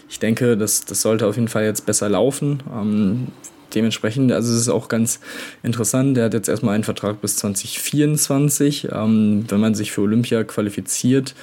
[0.09, 2.63] Ich denke, das, das sollte auf jeden Fall jetzt besser laufen.
[2.73, 3.29] Ähm,
[3.75, 5.21] dementsprechend, also es ist auch ganz
[5.63, 8.89] interessant, der hat jetzt erstmal einen Vertrag bis 2024.
[8.93, 11.35] Ähm, wenn man sich für Olympia qualifiziert,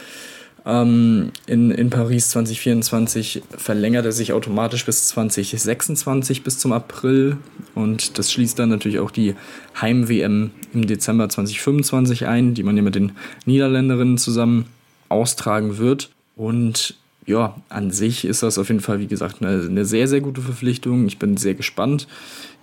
[0.65, 7.38] ähm, in, in Paris 2024 verlängert er sich automatisch bis 2026 bis zum April
[7.74, 9.36] und das schließt dann natürlich auch die
[9.80, 13.13] Heim-WM im Dezember 2025 ein, die man ja mit den
[13.45, 14.65] Niederländerinnen zusammen
[15.10, 16.12] austragen wird.
[16.36, 16.95] Und
[17.26, 20.41] ja, an sich ist das auf jeden Fall, wie gesagt, eine, eine sehr, sehr gute
[20.41, 21.06] Verpflichtung.
[21.08, 22.08] Ich bin sehr gespannt.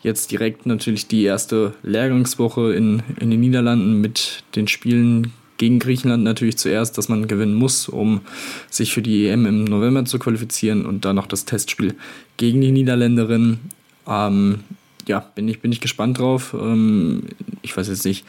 [0.03, 6.25] Jetzt direkt natürlich die erste Lehrgangswoche in, in den Niederlanden mit den Spielen gegen Griechenland
[6.25, 8.23] natürlich zuerst, dass man gewinnen muss, um
[8.71, 11.95] sich für die EM im November zu qualifizieren und dann noch das Testspiel
[12.37, 13.59] gegen die Niederländerin.
[14.07, 14.61] Ähm,
[15.07, 16.55] ja, bin ich, bin ich gespannt drauf.
[16.59, 17.25] Ähm,
[17.63, 18.25] ich weiß jetzt nicht,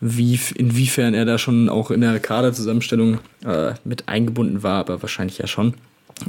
[0.00, 5.38] wie, inwiefern er da schon auch in der Kaderzusammenstellung äh, mit eingebunden war, aber wahrscheinlich
[5.38, 5.74] ja schon.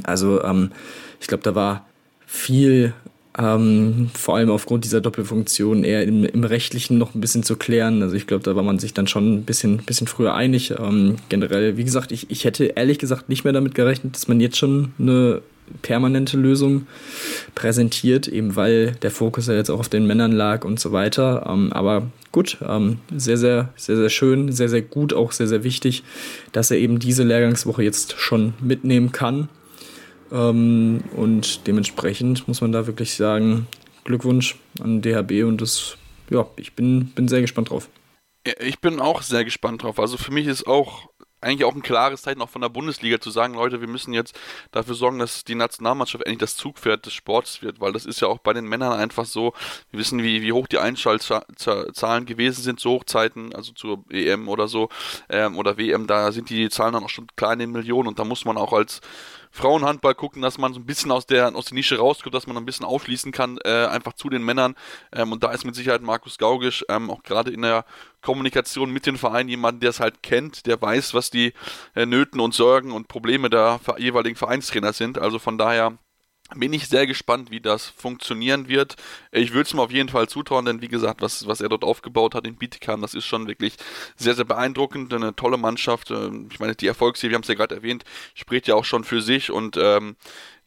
[0.03, 0.71] Also ähm,
[1.19, 1.85] ich glaube, da war
[2.25, 2.93] viel
[3.37, 8.01] ähm, vor allem aufgrund dieser Doppelfunktion eher im, im, Rechtlichen noch ein bisschen zu klären.
[8.01, 10.73] Also ich glaube, da war man sich dann schon ein bisschen, bisschen früher einig.
[10.79, 14.39] Ähm, generell, wie gesagt, ich, ich hätte ehrlich gesagt nicht mehr damit gerechnet, dass man
[14.39, 15.41] jetzt schon eine
[15.81, 16.87] permanente Lösung
[17.55, 21.47] präsentiert, eben weil der Fokus ja jetzt auch auf den Männern lag und so weiter.
[21.49, 25.63] Ähm, aber gut, ähm, sehr, sehr, sehr, sehr schön, sehr, sehr gut, auch sehr, sehr
[25.63, 26.03] wichtig,
[26.51, 29.49] dass er eben diese Lehrgangswoche jetzt schon mitnehmen kann.
[30.31, 33.67] Ähm, und dementsprechend muss man da wirklich sagen,
[34.03, 35.97] Glückwunsch an DHB und das,
[36.29, 37.89] ja, ich bin, bin sehr gespannt drauf.
[38.59, 39.99] Ich bin auch sehr gespannt drauf.
[39.99, 41.09] Also für mich ist auch
[41.45, 44.37] eigentlich auch ein klares Zeichen auch von der Bundesliga zu sagen, Leute, wir müssen jetzt
[44.71, 48.27] dafür sorgen, dass die Nationalmannschaft endlich das Zugpferd des Sports wird, weil das ist ja
[48.27, 49.53] auch bei den Männern einfach so,
[49.91, 54.67] wir wissen, wie, wie hoch die Einschaltzahlen gewesen sind zu Hochzeiten, also zur EM oder
[54.67, 54.89] so,
[55.29, 58.23] ähm, oder WM, da sind die Zahlen dann auch schon klein in Millionen und da
[58.23, 59.01] muss man auch als
[59.55, 62.57] Frauenhandball gucken, dass man so ein bisschen aus der, aus der Nische rauskommt, dass man
[62.57, 64.75] ein bisschen aufschließen kann, äh, einfach zu den Männern.
[65.13, 67.85] Ähm, und da ist mit Sicherheit Markus Gaugisch ähm, auch gerade in der
[68.21, 71.53] Kommunikation mit den Vereinen jemand, der es halt kennt, der weiß, was die
[71.95, 75.19] äh, Nöten und Sorgen und Probleme der jeweiligen Vereinstrainer sind.
[75.19, 75.97] Also von daher
[76.53, 78.95] bin ich sehr gespannt, wie das funktionieren wird.
[79.31, 81.83] Ich würde es mir auf jeden Fall zutrauen, denn wie gesagt, was, was er dort
[81.83, 83.75] aufgebaut hat in Bietigheim, das ist schon wirklich
[84.15, 85.11] sehr, sehr beeindruckend.
[85.11, 86.11] Eine tolle Mannschaft.
[86.11, 88.05] Ähm, ich meine, die Erfolgsserie, wir haben es ja gerade erwähnt,
[88.35, 90.15] spricht ja auch schon für sich und ähm,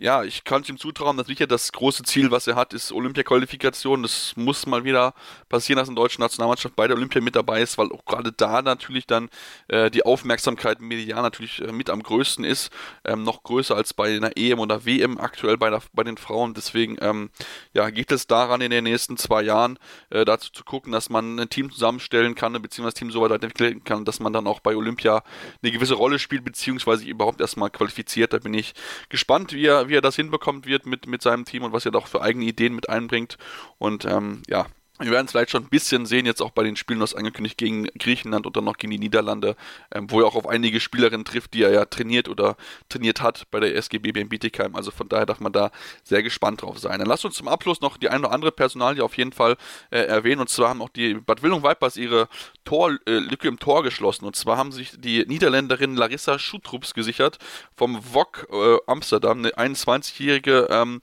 [0.00, 2.92] ja, ich kann es ihm zutrauen, dass sicher das große Ziel, was er hat, ist
[2.92, 4.04] Olympia-Qualifikation.
[4.04, 5.12] Das muss mal wieder
[5.48, 8.62] passieren, dass eine deutsche Nationalmannschaft bei der Olympia mit dabei ist, weil auch gerade da
[8.62, 9.28] natürlich dann
[9.66, 12.70] äh, die Aufmerksamkeit medial natürlich äh, mit am größten ist.
[13.04, 16.54] Ähm, noch größer als bei einer EM oder WM aktuell bei, der, bei den Frauen.
[16.54, 17.30] Deswegen ähm,
[17.74, 19.80] ja, geht es daran in den nächsten zwei Jahren
[20.10, 23.32] äh, dazu zu gucken, dass man ein Team zusammenstellen kann, beziehungsweise das Team so weit
[23.32, 25.24] entwickeln kann, dass man dann auch bei Olympia
[25.60, 28.32] eine gewisse Rolle spielt, beziehungsweise überhaupt erstmal qualifiziert.
[28.32, 28.74] Da bin ich
[29.08, 31.92] gespannt, wie er wie er das hinbekommt wird mit, mit seinem Team und was er
[31.92, 33.38] doch für eigene Ideen mit einbringt.
[33.78, 34.66] Und ähm, ja,
[34.98, 37.56] wir werden es vielleicht schon ein bisschen sehen, jetzt auch bei den Spielen, was angekündigt
[37.56, 39.56] gegen Griechenland und dann noch gegen die Niederlande,
[39.94, 42.56] ähm, wo er auch auf einige Spielerinnen trifft, die er ja trainiert oder
[42.88, 44.74] trainiert hat bei der SGB in Bietigheim.
[44.74, 45.70] Also von daher darf man da
[46.02, 46.98] sehr gespannt drauf sein.
[46.98, 49.56] Dann lasst uns zum Abschluss noch die eine oder andere Personalie auf jeden Fall
[49.90, 50.40] äh, erwähnen.
[50.40, 52.28] Und zwar haben auch die Bad Willung Vipers ihre
[52.64, 54.24] Torlücke äh, im Tor geschlossen.
[54.24, 57.38] Und zwar haben sich die Niederländerin Larissa Schutrups gesichert
[57.74, 61.00] vom VOG äh, Amsterdam, eine 21-jährige ähm,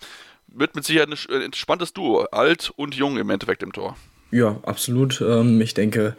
[0.56, 2.22] wird mit Sicherheit ein entspanntes Duo.
[2.32, 3.96] Alt und jung im Endeffekt im Tor.
[4.32, 5.22] Ja, absolut.
[5.22, 6.16] Ähm, ich denke,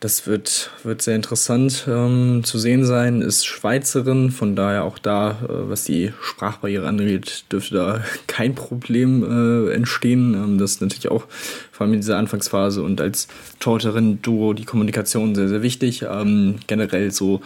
[0.00, 3.22] das wird, wird sehr interessant ähm, zu sehen sein.
[3.22, 9.22] Ist Schweizerin, von daher auch da, äh, was die Sprachbarriere angeht, dürfte da kein Problem
[9.22, 10.34] äh, entstehen.
[10.34, 11.26] Ähm, das ist natürlich auch
[11.70, 13.28] vor allem in dieser Anfangsphase und als
[13.60, 16.02] Torterin-Duo die Kommunikation sehr, sehr wichtig.
[16.02, 17.40] Ähm, generell so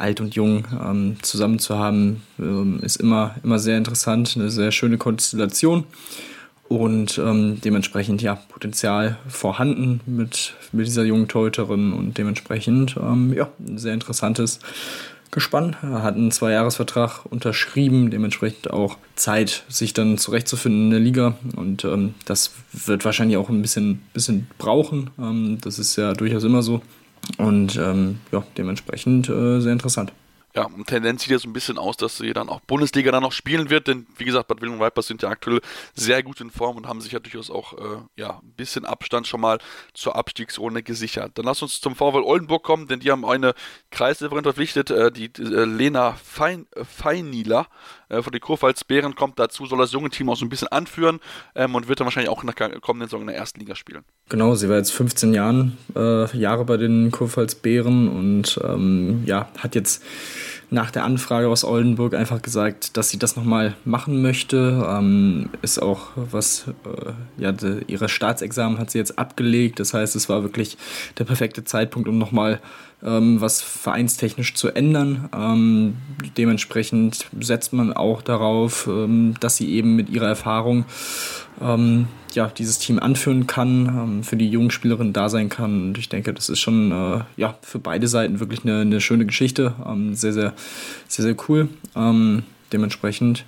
[0.00, 4.72] alt und jung ähm, zusammen zu haben, ähm, ist immer, immer sehr interessant, eine sehr
[4.72, 5.84] schöne Konstellation
[6.68, 13.48] und ähm, dementsprechend ja Potenzial vorhanden mit, mit dieser jungen Torhüterin und dementsprechend ähm, ja
[13.58, 14.60] ein sehr interessantes
[15.32, 15.76] Gespann.
[15.82, 21.84] Er hat einen Zweijahresvertrag unterschrieben, dementsprechend auch Zeit, sich dann zurechtzufinden in der Liga und
[21.84, 25.10] ähm, das wird wahrscheinlich auch ein bisschen, bisschen brauchen.
[25.18, 26.82] Ähm, das ist ja durchaus immer so
[27.38, 30.12] und ähm, ja, dementsprechend äh, sehr interessant.
[30.52, 33.22] Ja, und Tendenz sieht ja so ein bisschen aus, dass sie dann auch Bundesliga dann
[33.22, 35.60] noch spielen wird, denn wie gesagt, Bad Willem Vipers sind ja aktuell
[35.94, 39.28] sehr gut in Form und haben sich ja durchaus auch äh, ja, ein bisschen Abstand
[39.28, 39.58] schon mal
[39.94, 41.38] zur Abstiegsrunde gesichert.
[41.38, 43.54] Dann lass uns zum VfL Oldenburg kommen, denn die haben eine
[43.92, 47.68] Kreisreferent verpflichtet, äh, die äh, Lena Fein, äh, Feinieler
[48.08, 50.68] äh, von den Kurpfalz Bären kommt dazu, soll das junge Team auch so ein bisschen
[50.68, 51.20] anführen
[51.54, 54.04] ähm, und wird dann wahrscheinlich auch in der kommenden Saison in der ersten Liga spielen.
[54.30, 59.48] Genau, sie war jetzt 15 Jahren, äh, Jahre bei den Kurpfalz Bären und ähm, ja,
[59.58, 60.04] hat jetzt
[60.70, 64.86] nach der Anfrage aus Oldenburg einfach gesagt, dass sie das nochmal machen möchte.
[64.88, 69.80] Ähm, ist auch was, äh, ja, de, ihre Staatsexamen hat sie jetzt abgelegt.
[69.80, 70.78] Das heißt, es war wirklich
[71.18, 72.60] der perfekte Zeitpunkt, um nochmal
[73.04, 75.28] ähm, was vereinstechnisch zu ändern.
[75.34, 75.96] Ähm,
[76.36, 80.84] dementsprechend setzt man auch darauf, ähm, dass sie eben mit ihrer Erfahrung
[81.60, 85.88] ähm, ja, dieses Team anführen kann, ähm, für die jungen Spielerinnen da sein kann.
[85.88, 89.26] Und ich denke, das ist schon äh, ja, für beide Seiten wirklich eine, eine schöne
[89.26, 89.74] Geschichte.
[89.86, 90.54] Ähm, sehr, sehr,
[91.08, 91.68] sehr, sehr cool.
[92.72, 93.44] Dementsprechend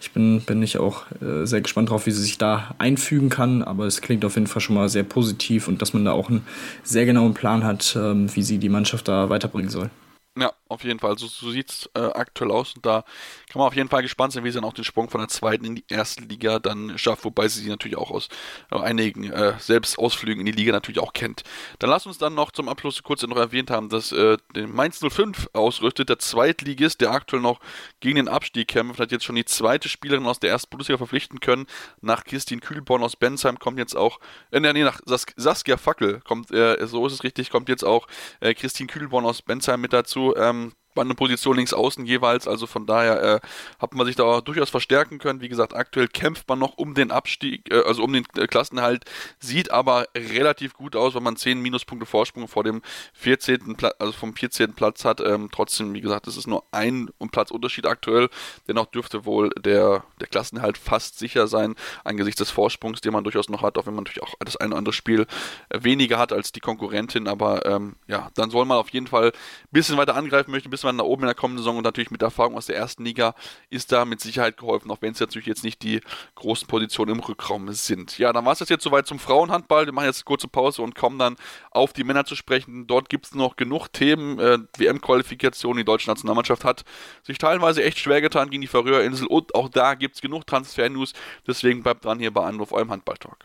[0.00, 3.62] ich bin, bin ich auch äh, sehr gespannt darauf, wie sie sich da einfügen kann.
[3.62, 6.28] Aber es klingt auf jeden Fall schon mal sehr positiv und dass man da auch
[6.28, 6.46] einen
[6.84, 9.90] sehr genauen Plan hat, ähm, wie sie die Mannschaft da weiterbringen soll.
[10.38, 11.18] Ja, auf jeden Fall.
[11.18, 12.74] So, so sieht es äh, aktuell aus.
[12.74, 13.04] Und da
[13.50, 15.28] kann man auf jeden Fall gespannt sein, wie sie dann auch den Sprung von der
[15.28, 17.24] zweiten in die erste Liga dann schafft.
[17.24, 18.28] Wobei sie sie natürlich auch aus
[18.70, 21.42] äh, einigen äh, Selbstausflügen in die Liga natürlich auch kennt.
[21.78, 25.00] Dann lass uns dann noch zum Abschluss kurz noch erwähnt haben, dass äh, den Mainz
[25.00, 27.60] 05 ausrüstet, der Zweitligist, der aktuell noch
[28.00, 31.40] gegen den Abstieg kämpft, hat jetzt schon die zweite Spielerin aus der ersten Bundesliga verpflichten
[31.40, 31.66] können.
[32.00, 36.50] Nach Christine Kühlborn aus Bensheim kommt jetzt auch, äh, nee, nach Sas Saskia Fackel kommt,
[36.50, 38.06] äh, so ist es richtig, kommt jetzt auch
[38.40, 40.34] äh, Christine Kühlborn aus Bensheim mit dazu.
[40.36, 40.57] Ähm,
[40.90, 42.48] spannende Position links außen jeweils.
[42.48, 43.40] Also von daher äh,
[43.78, 45.40] hat man sich da auch durchaus verstärken können.
[45.40, 49.04] Wie gesagt, aktuell kämpft man noch um den Abstieg, äh, also um den äh, Klassenhalt,
[49.38, 52.82] sieht aber relativ gut aus, wenn man 10 Minuspunkte Vorsprung vor dem
[53.14, 53.76] 14.
[53.76, 54.74] Platz, also vom 14.
[54.74, 55.20] Platz hat.
[55.20, 58.28] Ähm, trotzdem, wie gesagt, es ist nur ein Platz Unterschied aktuell.
[58.66, 63.48] Dennoch dürfte wohl der, der Klassenhalt fast sicher sein, angesichts des Vorsprungs, den man durchaus
[63.48, 65.26] noch hat, auch wenn man natürlich auch das eine oder andere Spiel
[65.68, 67.28] äh, weniger hat als die Konkurrentin.
[67.28, 69.32] Aber ähm, ja, dann soll man auf jeden Fall ein
[69.70, 72.10] bisschen weiter angreifen möchten, ein bisschen man nach oben in der kommenden Saison und natürlich
[72.10, 73.34] mit Erfahrung aus der ersten Liga
[73.70, 76.00] ist da mit Sicherheit geholfen, auch wenn es natürlich jetzt nicht die
[76.34, 78.18] großen Positionen im Rückraum sind.
[78.18, 79.86] Ja, dann war es jetzt soweit zum Frauenhandball.
[79.86, 81.36] Wir machen jetzt eine kurze Pause und kommen dann
[81.70, 82.86] auf die Männer zu sprechen.
[82.86, 84.38] Dort gibt es noch genug Themen.
[84.38, 86.84] Äh, WM-Qualifikation, die deutsche Nationalmannschaft hat
[87.22, 91.12] sich teilweise echt schwer getan gegen die Färöerinsel und auch da gibt es genug Transfer-News.
[91.46, 93.44] Deswegen bleibt dran hier bei Anruf, eurem Handball-Talk.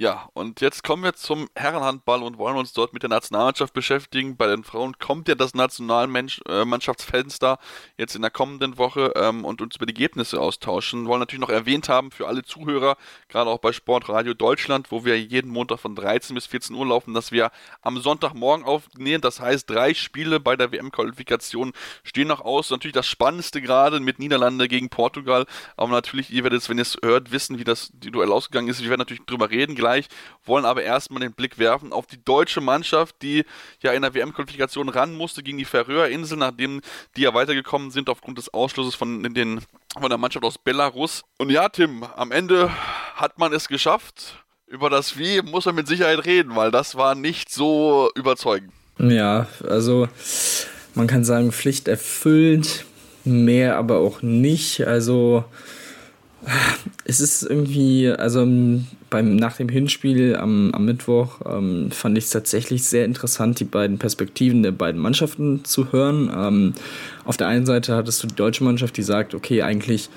[0.00, 4.38] Ja, und jetzt kommen wir zum Herrenhandball und wollen uns dort mit der Nationalmannschaft beschäftigen.
[4.38, 7.58] Bei den Frauen kommt ja das Nationalmannschaftsfenster
[7.98, 11.02] jetzt in der kommenden Woche ähm, und uns über die Ergebnisse austauschen.
[11.02, 12.96] Wir wollen natürlich noch erwähnt haben für alle Zuhörer,
[13.28, 17.12] gerade auch bei Sportradio Deutschland, wo wir jeden Montag von 13 bis 14 Uhr laufen,
[17.12, 17.50] dass wir
[17.82, 19.20] am Sonntagmorgen aufnehmen.
[19.20, 22.70] Das heißt, drei Spiele bei der WM-Qualifikation stehen noch aus.
[22.70, 25.44] Natürlich das Spannendste gerade mit Niederlande gegen Portugal.
[25.76, 28.80] Aber natürlich, ihr werdet es, wenn ihr es hört, wissen, wie das Duell ausgegangen ist.
[28.80, 30.06] Wir werden natürlich drüber reden gleich gleich,
[30.44, 33.44] wollen aber erstmal den Blick werfen auf die deutsche Mannschaft, die
[33.82, 36.80] ja in der WM-Qualifikation ran musste gegen die Färöerinseln, nachdem
[37.16, 39.60] die ja weitergekommen sind aufgrund des Ausschlusses von, den,
[39.98, 41.22] von der Mannschaft aus Belarus.
[41.38, 42.70] Und ja, Tim, am Ende
[43.14, 44.44] hat man es geschafft.
[44.66, 48.72] Über das Wie muss man mit Sicherheit reden, weil das war nicht so überzeugend.
[48.98, 50.08] Ja, also
[50.94, 52.84] man kann sagen, Pflicht erfüllt,
[53.24, 54.86] mehr aber auch nicht.
[54.86, 55.44] Also
[57.04, 58.46] es ist irgendwie, also
[59.10, 63.64] beim, nach dem Hinspiel am, am Mittwoch ähm, fand ich es tatsächlich sehr interessant, die
[63.64, 66.30] beiden Perspektiven der beiden Mannschaften zu hören.
[66.34, 66.72] Ähm,
[67.24, 70.08] auf der einen Seite hattest du die deutsche Mannschaft, die sagt, okay, eigentlich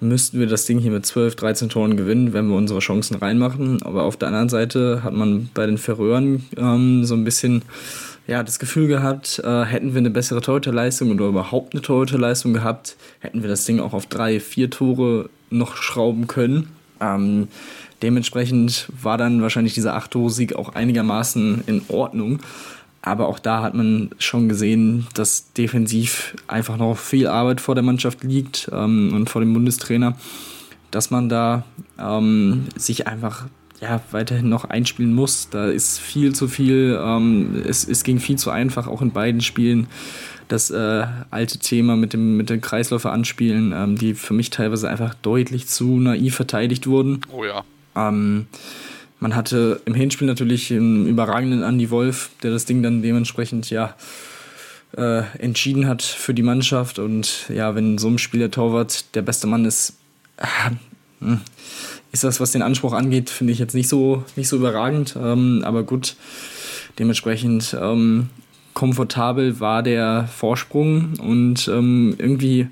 [0.00, 3.82] müssten wir das Ding hier mit 12, 13 Toren gewinnen, wenn wir unsere Chancen reinmachen.
[3.82, 7.62] Aber auf der anderen Seite hat man bei den Färöern ähm, so ein bisschen
[8.26, 12.96] ja, das Gefühl gehabt, äh, hätten wir eine bessere Torhüterleistung oder überhaupt eine Torhüterleistung gehabt,
[13.18, 16.68] hätten wir das Ding auch auf drei, vier Tore noch schrauben können.
[17.00, 17.48] Ähm,
[18.02, 22.40] dementsprechend war dann wahrscheinlich dieser 8-Tore-Sieg auch einigermaßen in Ordnung.
[23.02, 27.84] Aber auch da hat man schon gesehen, dass defensiv einfach noch viel Arbeit vor der
[27.84, 30.16] Mannschaft liegt ähm, und vor dem Bundestrainer,
[30.90, 31.64] dass man da
[31.98, 33.46] ähm, sich einfach
[33.80, 35.48] ja, weiterhin noch einspielen muss.
[35.48, 39.40] Da ist viel zu viel, ähm, es, es ging viel zu einfach, auch in beiden
[39.40, 39.86] Spielen
[40.48, 44.88] das äh, alte Thema mit dem, mit den Kreisläufer anspielen, ähm, die für mich teilweise
[44.90, 47.20] einfach deutlich zu naiv verteidigt wurden.
[47.32, 47.64] Oh ja.
[47.96, 48.46] Ähm,
[49.18, 53.94] man hatte im Hinspiel natürlich einen überragenden Andy Wolf, der das Ding dann dementsprechend ja
[54.96, 56.98] äh, entschieden hat für die Mannschaft.
[56.98, 59.94] Und ja, wenn so ein Spiel der Torwart der beste Mann ist,
[60.38, 61.36] äh,
[62.12, 65.16] ist das, was den Anspruch angeht, finde ich jetzt nicht so, nicht so überragend.
[65.20, 66.16] Ähm, aber gut,
[66.98, 68.30] dementsprechend ähm,
[68.74, 72.68] komfortabel war der Vorsprung und ähm, irgendwie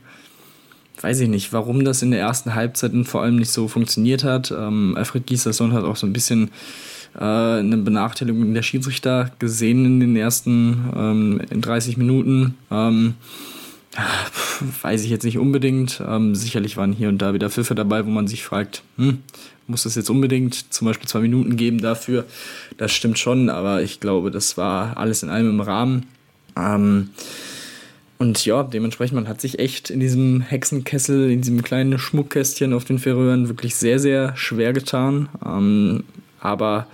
[1.01, 4.51] weiß ich nicht, warum das in der ersten Halbzeit vor allem nicht so funktioniert hat.
[4.51, 6.51] Ähm, Alfred Gieserson hat auch so ein bisschen
[7.15, 12.55] äh, eine Benachteiligung der Schiedsrichter gesehen in den ersten ähm, in 30 Minuten.
[12.71, 13.15] Ähm,
[14.83, 16.03] weiß ich jetzt nicht unbedingt.
[16.07, 19.19] Ähm, sicherlich waren hier und da wieder Pfiffe dabei, wo man sich fragt, hm,
[19.67, 22.25] muss es jetzt unbedingt zum Beispiel zwei Minuten geben dafür?
[22.77, 26.07] Das stimmt schon, aber ich glaube, das war alles in allem im Rahmen.
[26.57, 27.11] Ähm,
[28.19, 32.85] und ja, dementsprechend, man hat sich echt in diesem Hexenkessel, in diesem kleinen Schmuckkästchen auf
[32.85, 35.29] den Färöern wirklich sehr, sehr schwer getan.
[35.47, 36.03] Ähm,
[36.41, 36.89] aber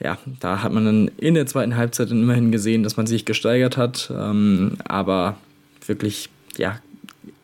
[0.00, 3.24] ja, da hat man dann in der zweiten Halbzeit dann immerhin gesehen, dass man sich
[3.24, 4.12] gesteigert hat.
[4.12, 5.36] Ähm, aber
[5.86, 6.80] wirklich, ja,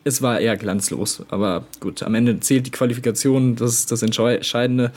[0.03, 1.23] es war eher glanzlos.
[1.29, 4.91] Aber gut, am Ende zählt die Qualifikation, das ist das Entscheidende.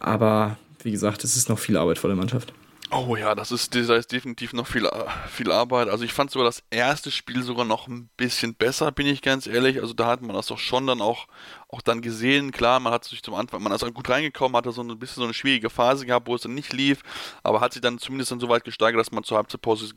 [0.00, 2.54] Aber wie gesagt, es ist noch viel Arbeit vor der Mannschaft.
[2.96, 4.88] Oh ja, das ist, da ist definitiv noch viel,
[5.28, 5.88] viel Arbeit.
[5.88, 9.48] Also ich fand sogar das erste Spiel sogar noch ein bisschen besser, bin ich ganz
[9.48, 9.80] ehrlich.
[9.80, 11.26] Also da hat man das doch schon dann auch,
[11.68, 12.52] auch dann gesehen.
[12.52, 15.22] Klar, man hat sich zum Anfang, man ist auch gut reingekommen, hatte so ein bisschen
[15.22, 17.00] so eine schwierige Phase gehabt, wo es dann nicht lief,
[17.42, 19.92] aber hat sich dann zumindest dann so weit gesteigert, dass man zur Halbzeitpause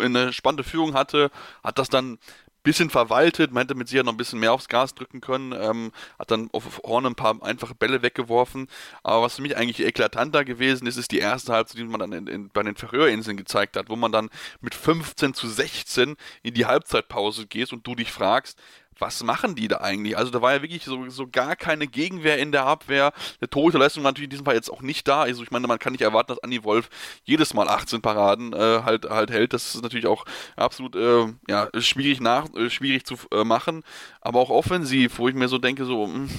[0.00, 1.30] eine spannende Führung hatte,
[1.62, 2.18] hat das dann
[2.62, 5.92] bisschen verwaltet, man hätte mit sicher noch ein bisschen mehr aufs Gas drücken können, ähm,
[6.18, 8.68] hat dann auf Horn ein paar einfache Bälle weggeworfen.
[9.02, 12.12] Aber was für mich eigentlich eklatanter gewesen ist, ist die erste Halbzeit, die man dann
[12.12, 16.54] in, in, bei den Färöerinseln gezeigt hat, wo man dann mit 15 zu 16 in
[16.54, 18.58] die Halbzeitpause gehst und du dich fragst,
[18.98, 20.16] was machen die da eigentlich?
[20.16, 23.12] Also da war ja wirklich so, so gar keine Gegenwehr in der Abwehr.
[23.40, 25.22] Eine Torhüterleistung war natürlich in diesem Fall jetzt auch nicht da.
[25.22, 26.88] Also ich meine, man kann nicht erwarten, dass Andy Wolf
[27.24, 29.52] jedes Mal 18 Paraden äh, halt, halt hält.
[29.52, 30.24] Das ist natürlich auch
[30.56, 33.82] absolut äh, ja, schwierig, nach, äh, schwierig zu äh, machen.
[34.20, 36.30] Aber auch offensiv, wo ich mir so denke, so, mh, hm,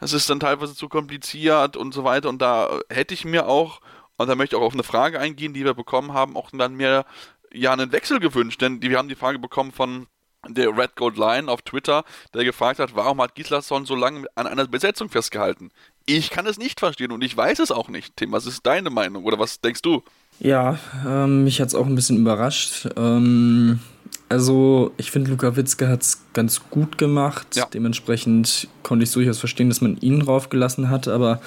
[0.00, 2.28] das ist dann teilweise zu kompliziert und so weiter.
[2.28, 3.80] Und da hätte ich mir auch,
[4.16, 6.74] und da möchte ich auch auf eine Frage eingehen, die wir bekommen haben, auch dann
[6.74, 7.04] mir
[7.52, 8.60] ja einen Wechsel gewünscht.
[8.60, 10.06] Denn wir haben die Frage bekommen von
[10.46, 14.46] der Red Gold Lion auf Twitter, der gefragt hat, warum hat Gislason so lange an
[14.46, 15.70] einer Besetzung festgehalten?
[16.06, 18.16] Ich kann es nicht verstehen und ich weiß es auch nicht.
[18.16, 20.02] Tim, was ist deine Meinung oder was denkst du?
[20.40, 22.88] Ja, ähm, mich hat es auch ein bisschen überrascht.
[22.96, 23.80] Ähm,
[24.28, 27.56] also, ich finde, Luka Witzke hat es ganz gut gemacht.
[27.56, 27.66] Ja.
[27.66, 31.08] Dementsprechend konnte ich durchaus verstehen, dass man ihn draufgelassen hat.
[31.08, 31.40] Aber,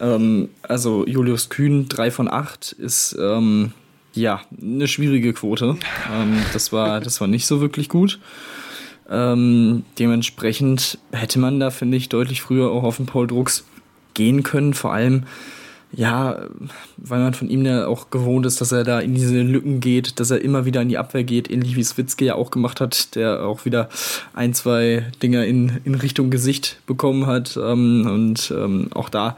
[0.00, 3.72] ähm, also, Julius Kühn, 3 von 8 ist ähm,
[4.14, 5.76] ja, eine schwierige Quote.
[6.12, 8.20] Ähm, das, war, das war nicht so wirklich gut.
[9.10, 13.64] Ähm, dementsprechend hätte man da, finde ich, deutlich früher auch auf den Paul Drucks
[14.14, 14.72] gehen können.
[14.72, 15.24] Vor allem,
[15.92, 16.46] ja,
[16.96, 20.20] weil man von ihm ja auch gewohnt ist, dass er da in diese Lücken geht,
[20.20, 23.14] dass er immer wieder in die Abwehr geht, ähnlich wie Switzke ja auch gemacht hat,
[23.16, 23.88] der auch wieder
[24.32, 27.56] ein, zwei Dinger in, in Richtung Gesicht bekommen hat.
[27.56, 29.36] Ähm, und ähm, auch da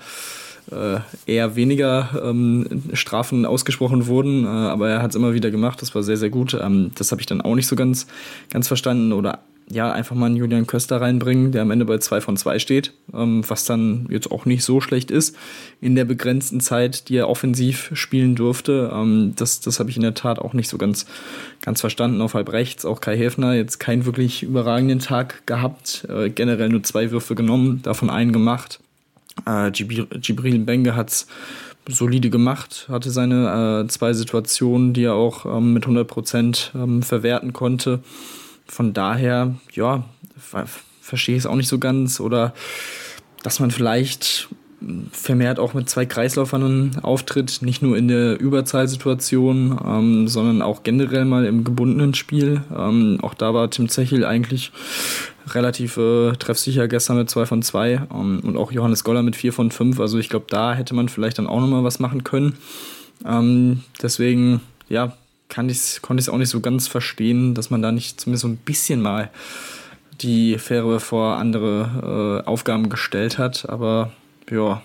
[0.70, 5.82] äh, eher weniger ähm, Strafen ausgesprochen wurden, äh, aber er hat es immer wieder gemacht,
[5.82, 6.54] das war sehr, sehr gut.
[6.54, 8.06] Ähm, das habe ich dann auch nicht so ganz,
[8.50, 12.20] ganz verstanden oder ja, einfach mal einen Julian Köster reinbringen, der am Ende bei 2
[12.20, 15.36] von 2 steht, ähm, was dann jetzt auch nicht so schlecht ist
[15.80, 18.92] in der begrenzten Zeit, die er offensiv spielen durfte.
[18.94, 21.06] Ähm, das das habe ich in der Tat auch nicht so ganz,
[21.62, 22.20] ganz verstanden.
[22.20, 26.84] Auf halb rechts auch Kai Häfner jetzt keinen wirklich überragenden Tag gehabt, äh, generell nur
[26.84, 28.78] zwei Würfe genommen, davon einen gemacht.
[29.44, 31.26] Äh, Gibril Benge hat es
[31.88, 37.02] solide gemacht, hatte seine äh, zwei Situationen, die er auch ähm, mit 100 Prozent ähm,
[37.02, 38.00] verwerten konnte.
[38.66, 40.04] Von daher, ja,
[41.00, 42.18] verstehe ich es auch nicht so ganz.
[42.18, 42.54] Oder
[43.42, 44.48] dass man vielleicht
[45.12, 51.24] vermehrt auch mit zwei Kreislaufern auftritt, nicht nur in der Überzahlsituation, ähm, sondern auch generell
[51.24, 52.62] mal im gebundenen Spiel.
[52.76, 54.72] Ähm, auch da war Tim Zechel eigentlich
[55.48, 59.52] relativ äh, treffsicher gestern mit 2 von 2 ähm, und auch Johannes Goller mit 4
[59.52, 60.00] von 5.
[60.00, 62.56] Also ich glaube, da hätte man vielleicht dann auch nochmal was machen können.
[63.24, 65.16] Ähm, deswegen, ja,
[65.48, 68.42] kann ich's, konnte ich es auch nicht so ganz verstehen, dass man da nicht zumindest
[68.42, 69.30] so ein bisschen mal
[70.20, 73.68] die Fähre vor andere äh, Aufgaben gestellt hat.
[73.68, 74.12] Aber
[74.50, 74.82] ja,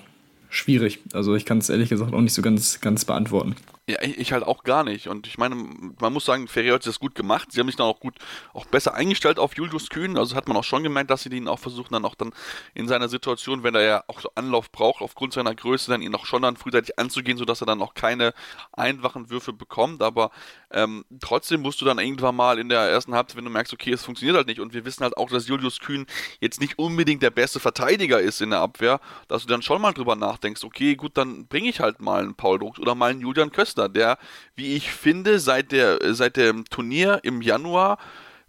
[0.50, 1.00] schwierig.
[1.14, 3.56] Also ich kann es ehrlich gesagt auch nicht so ganz, ganz beantworten.
[3.90, 5.08] Ja, ich halt auch gar nicht.
[5.08, 7.52] Und ich meine, man muss sagen, Ferry hat das gut gemacht.
[7.52, 8.20] Sie haben sich dann auch gut,
[8.54, 10.20] auch besser eingestellt auf Julius Kühn.
[10.20, 12.32] Also hat man auch schon gemerkt, dass sie ihn auch versuchen, dann auch dann
[12.76, 16.14] in seiner Situation, wenn er ja auch so Anlauf braucht, aufgrund seiner Größe, dann ihn
[16.14, 18.34] auch schon dann frühzeitig anzugehen, sodass er dann auch keine
[18.72, 20.04] einfachen Würfe bekommt.
[20.04, 20.30] Aber
[20.70, 23.92] ähm, trotzdem musst du dann irgendwann mal in der ersten Halbzeit, wenn du merkst, okay,
[23.92, 24.60] es funktioniert halt nicht.
[24.60, 26.06] Und wir wissen halt auch, dass Julius Kühn
[26.40, 29.92] jetzt nicht unbedingt der beste Verteidiger ist in der Abwehr, dass du dann schon mal
[29.92, 33.22] drüber nachdenkst, okay, gut, dann bringe ich halt mal einen Paul Drucks oder mal einen
[33.22, 34.18] Julian Köster Costa, der,
[34.56, 37.98] wie ich finde, seit, der, seit dem Turnier im Januar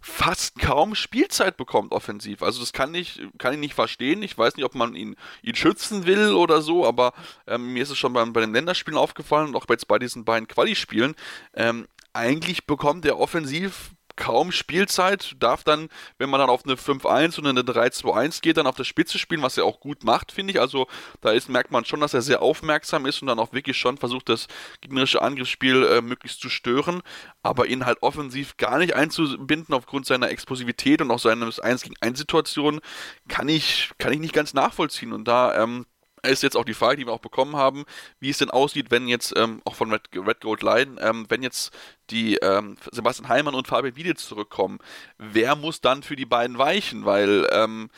[0.01, 2.43] fast kaum Spielzeit bekommt offensiv.
[2.43, 4.21] Also das kann ich, kann ich nicht verstehen.
[4.21, 7.13] Ich weiß nicht, ob man ihn, ihn schützen will oder so, aber
[7.47, 10.25] ähm, mir ist es schon bei, bei den Länderspielen aufgefallen und auch jetzt bei diesen
[10.25, 11.15] beiden Quali-Spielen.
[11.53, 17.39] Ähm, eigentlich bekommt er offensiv kaum Spielzeit, darf dann, wenn man dann auf eine 5-1
[17.39, 20.51] und eine 3-2-1 geht, dann auf der Spitze spielen, was er auch gut macht, finde
[20.51, 20.59] ich.
[20.59, 20.87] Also
[21.21, 23.97] da ist, merkt man schon, dass er sehr aufmerksam ist und dann auch wirklich schon
[23.97, 24.47] versucht, das
[24.81, 27.01] gegnerische Angriffsspiel äh, möglichst zu stören,
[27.41, 31.95] aber ihn halt offensiv gar nicht einzubinden aufgrund seiner Explosivität und auch seines 1 gegen
[31.99, 32.81] 1 Situationen,
[33.27, 35.13] kann ich, kann ich nicht ganz nachvollziehen.
[35.13, 35.85] Und da ähm,
[36.31, 37.85] ist jetzt auch die Frage, die wir auch bekommen haben,
[38.19, 41.43] wie es denn aussieht, wenn jetzt, ähm, auch von Red, Red Gold Line, ähm, wenn
[41.43, 41.71] jetzt
[42.09, 44.79] die ähm, Sebastian Heimann und Fabian Wieditz zurückkommen,
[45.17, 47.05] wer muss dann für die beiden weichen?
[47.05, 47.89] Weil, ähm,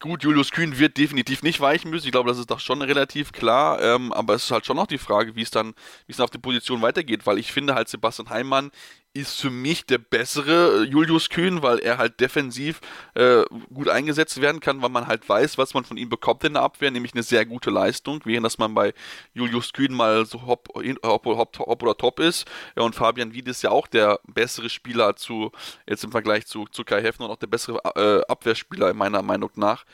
[0.00, 2.06] gut, Julius Kühn wird definitiv nicht weichen müssen.
[2.06, 3.80] Ich glaube, das ist doch schon relativ klar.
[3.82, 5.74] Ähm, aber es ist halt schon noch die Frage, wie es dann,
[6.06, 8.70] wie es dann auf der Position weitergeht, weil ich finde halt Sebastian Heimann
[9.14, 12.80] ist für mich der bessere äh, Julius Kühn, weil er halt defensiv
[13.14, 16.54] äh, gut eingesetzt werden kann, weil man halt weiß, was man von ihm bekommt in
[16.54, 18.92] der Abwehr, nämlich eine sehr gute Leistung, während dass man bei
[19.32, 22.46] Julius Kühn mal so hopp, hopp, hopp, hopp oder top ist.
[22.76, 25.52] Ja, und Fabian Wied ist ja auch der bessere Spieler zu,
[25.88, 29.50] jetzt im Vergleich zu, zu Kai Heffner und auch der bessere äh, Abwehrspieler meiner Meinung
[29.54, 29.84] nach.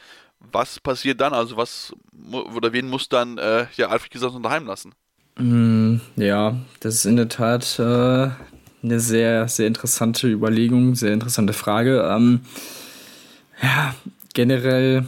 [0.41, 1.35] Was passiert dann?
[1.35, 1.93] Also was
[2.55, 4.95] oder wen muss dann äh, ja Alfred Gesamt daheim lassen?
[5.37, 8.31] Mm, ja, das ist in der Tat äh,
[8.83, 12.09] eine sehr, sehr interessante Überlegung, sehr interessante Frage.
[12.11, 12.41] Ähm,
[13.62, 13.95] ja,
[14.35, 15.05] generell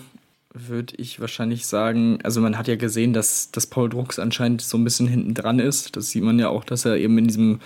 [0.55, 4.77] würde ich wahrscheinlich sagen, also man hat ja gesehen, dass, dass Paul Drucks anscheinend so
[4.77, 5.97] ein bisschen hinten dran ist.
[5.97, 7.61] Das sieht man ja auch, dass er eben in diesem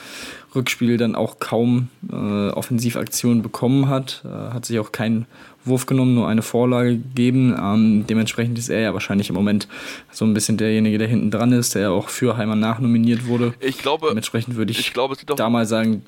[0.54, 4.22] Rückspiel dann auch kaum äh, Offensivaktionen bekommen hat.
[4.24, 5.26] Äh, hat sich auch keinen
[5.66, 7.56] Wurf genommen, nur eine Vorlage gegeben.
[7.58, 9.68] Ähm, dementsprechend ist er ja wahrscheinlich im Moment
[10.10, 13.54] so ein bisschen derjenige, der hinten dran ist, der auch für Heimann nachnominiert wurde.
[13.60, 16.02] Ich glaube, dementsprechend würde ich, ich glaube, da mal sagen.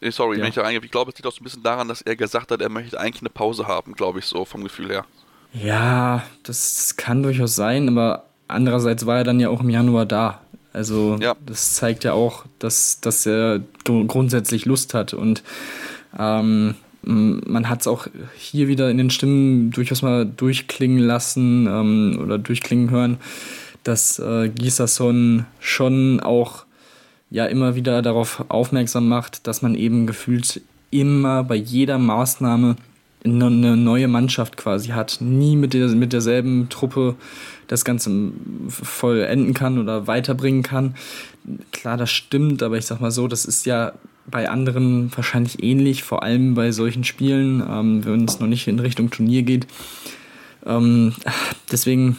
[0.00, 0.42] Ja, sorry, ja.
[0.42, 0.80] wenn ich da reingehe.
[0.84, 2.98] Ich glaube, es liegt auch so ein bisschen daran, dass er gesagt hat, er möchte
[2.98, 5.04] eigentlich eine Pause haben, glaube ich, so vom Gefühl her.
[5.52, 10.40] Ja, das kann durchaus sein, aber andererseits war er dann ja auch im Januar da.
[10.72, 11.34] Also ja.
[11.46, 15.42] das zeigt ja auch, dass, dass er grundsätzlich Lust hat und
[16.18, 16.74] ähm,
[17.06, 22.36] man hat es auch hier wieder in den Stimmen durchaus mal durchklingen lassen ähm, oder
[22.38, 23.18] durchklingen hören,
[23.84, 26.64] dass äh, Gisason schon auch
[27.30, 32.76] ja immer wieder darauf aufmerksam macht, dass man eben gefühlt immer bei jeder Maßnahme
[33.24, 37.16] eine neue Mannschaft quasi hat, nie mit, der, mit derselben Truppe
[37.66, 38.32] das Ganze
[38.68, 40.94] vollenden kann oder weiterbringen kann.
[41.72, 43.92] Klar, das stimmt, aber ich sag mal so, das ist ja
[44.30, 48.78] bei anderen wahrscheinlich ähnlich, vor allem bei solchen Spielen, ähm, wenn es noch nicht in
[48.78, 49.66] Richtung Turnier geht.
[50.64, 51.14] Ähm,
[51.70, 52.16] deswegen,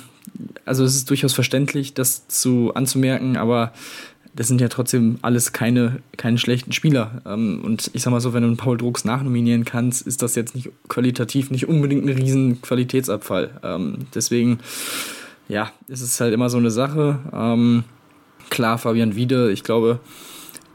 [0.66, 3.74] also es ist durchaus verständlich, das zu anzumerken, aber
[4.38, 7.22] das sind ja trotzdem alles keine, keine schlechten Spieler.
[7.26, 10.36] Ähm, und ich sag mal so, wenn du einen Paul Drucks nachnominieren kannst, ist das
[10.36, 13.60] jetzt nicht qualitativ nicht unbedingt ein riesen Qualitätsabfall.
[13.64, 14.60] Ähm, deswegen,
[15.50, 17.20] ja, ist es halt immer so eine Sache.
[17.34, 17.84] Ähm,
[18.52, 20.00] klar, Fabian Wiede, ich glaube,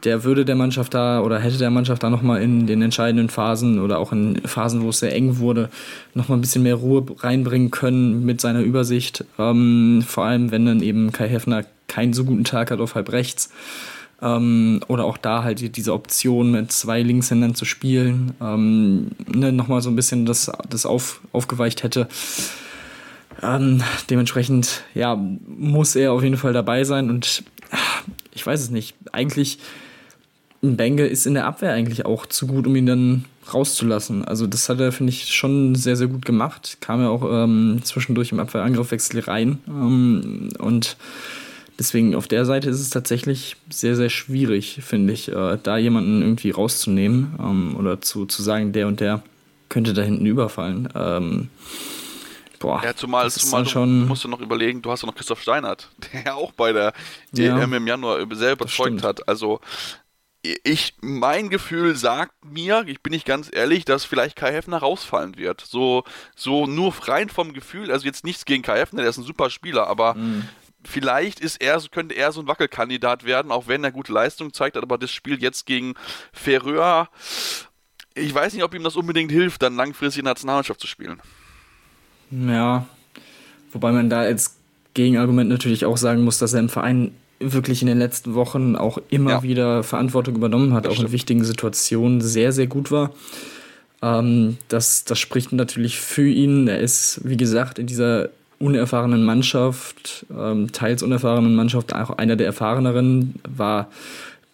[0.03, 3.79] der würde der Mannschaft da oder hätte der Mannschaft da nochmal in den entscheidenden Phasen
[3.79, 5.69] oder auch in Phasen, wo es sehr eng wurde,
[6.13, 9.25] nochmal ein bisschen mehr Ruhe reinbringen können mit seiner Übersicht.
[9.39, 13.11] Ähm, vor allem, wenn dann eben Kai Heffner keinen so guten Tag hat auf halb
[13.11, 13.49] rechts.
[14.21, 19.81] Ähm, oder auch da halt diese Option mit zwei Linkshändern zu spielen, ähm, ne, nochmal
[19.81, 22.07] so ein bisschen das, das auf, aufgeweicht hätte.
[23.41, 27.43] Ähm, dementsprechend, ja, muss er auf jeden Fall dabei sein und
[28.33, 28.95] ich weiß es nicht.
[29.11, 29.59] Eigentlich,
[30.63, 34.23] Bengel ist in der Abwehr eigentlich auch zu gut, um ihn dann rauszulassen.
[34.23, 36.77] Also das hat er, finde ich, schon sehr, sehr gut gemacht.
[36.79, 40.97] Kam ja auch ähm, zwischendurch im Abwehrangriffwechsel rein ähm, und
[41.79, 46.21] Deswegen auf der Seite ist es tatsächlich sehr, sehr schwierig, finde ich, äh, da jemanden
[46.21, 49.23] irgendwie rauszunehmen ähm, oder zu, zu sagen, der und der
[49.69, 50.87] könnte da hinten überfallen.
[50.93, 51.49] Ähm,
[52.59, 55.41] boah, ja, zumal, zumal du schon musst du noch überlegen, du hast ja noch Christoph
[55.41, 56.93] Steinert, der ja auch bei der
[57.33, 59.27] ja, EM im Januar sehr überzeugt hat.
[59.27, 59.59] Also
[60.43, 65.37] ich, mein Gefühl sagt mir, ich bin nicht ganz ehrlich, dass vielleicht Kai Heffner rausfallen
[65.37, 65.61] wird.
[65.61, 66.03] So,
[66.35, 69.49] so nur rein vom Gefühl, also jetzt nichts gegen Kai Heffner, der ist ein super
[69.49, 70.43] Spieler, aber mm
[70.85, 74.77] vielleicht ist er, könnte er so ein Wackelkandidat werden, auch wenn er gute Leistung zeigt,
[74.77, 75.93] aber das Spiel jetzt gegen
[76.31, 77.09] Ferreur,
[78.15, 81.19] ich weiß nicht, ob ihm das unbedingt hilft, dann langfristig in der Nationalmannschaft zu spielen.
[82.31, 82.85] Ja,
[83.71, 84.55] wobei man da als
[84.93, 87.15] Gegenargument natürlich auch sagen muss, dass er im Verein
[87.51, 89.43] wirklich in den letzten Wochen auch immer ja.
[89.43, 91.09] wieder Verantwortung übernommen hat, das auch stimmt.
[91.09, 93.11] in wichtigen Situationen sehr, sehr gut war.
[94.01, 96.67] Ähm, das, das spricht natürlich für ihn.
[96.67, 98.29] Er ist, wie gesagt, in dieser
[98.59, 103.89] unerfahrenen Mannschaft, ähm, teils unerfahrenen Mannschaft, auch einer der erfahreneren, war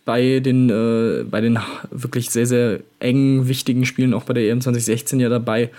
[0.05, 1.59] bei den, äh, bei den
[1.91, 5.69] wirklich sehr, sehr engen, wichtigen Spielen, auch bei der EM 2016 ja dabei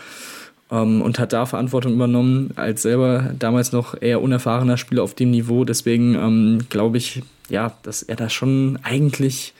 [0.70, 5.30] ähm, und hat da Verantwortung übernommen, als selber damals noch eher unerfahrener Spieler auf dem
[5.30, 5.64] Niveau.
[5.64, 9.54] Deswegen ähm, glaube ich, ja, dass er da schon eigentlich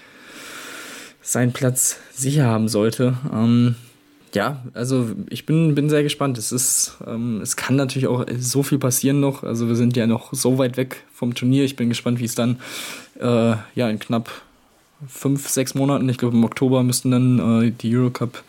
[1.22, 3.14] seinen Platz sicher haben sollte.
[3.32, 3.74] Ähm,
[4.34, 6.38] ja, also ich bin, bin sehr gespannt.
[6.38, 9.42] Es ist, ähm, es kann natürlich auch so viel passieren noch.
[9.42, 11.64] Also wir sind ja noch so weit weg vom Turnier.
[11.64, 12.60] Ich bin gespannt, wie es dann
[13.18, 14.30] äh, ja in knapp
[15.08, 18.42] fünf, sechs Monaten, ich glaube im Oktober müssten dann äh, die Eurocup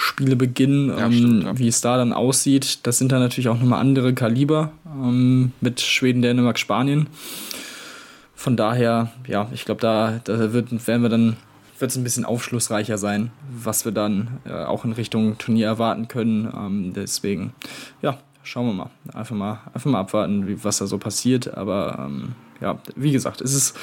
[0.00, 1.58] Spiele beginnen, ja, ähm, stimmt, ja.
[1.58, 2.86] wie es da dann aussieht.
[2.86, 7.06] Das sind dann natürlich auch nochmal andere Kaliber ähm, mit Schweden, Dänemark, Spanien.
[8.34, 11.36] Von daher, ja, ich glaube, da, da wird, werden wir dann
[11.78, 16.08] wird es ein bisschen aufschlussreicher sein, was wir dann äh, auch in Richtung Turnier erwarten
[16.08, 16.50] können.
[16.54, 17.52] Ähm, deswegen,
[18.00, 18.90] ja, schauen wir mal.
[19.12, 21.52] Einfach mal, einfach mal abwarten, wie, was da so passiert.
[21.54, 23.76] Aber ähm, ja, wie gesagt, es ist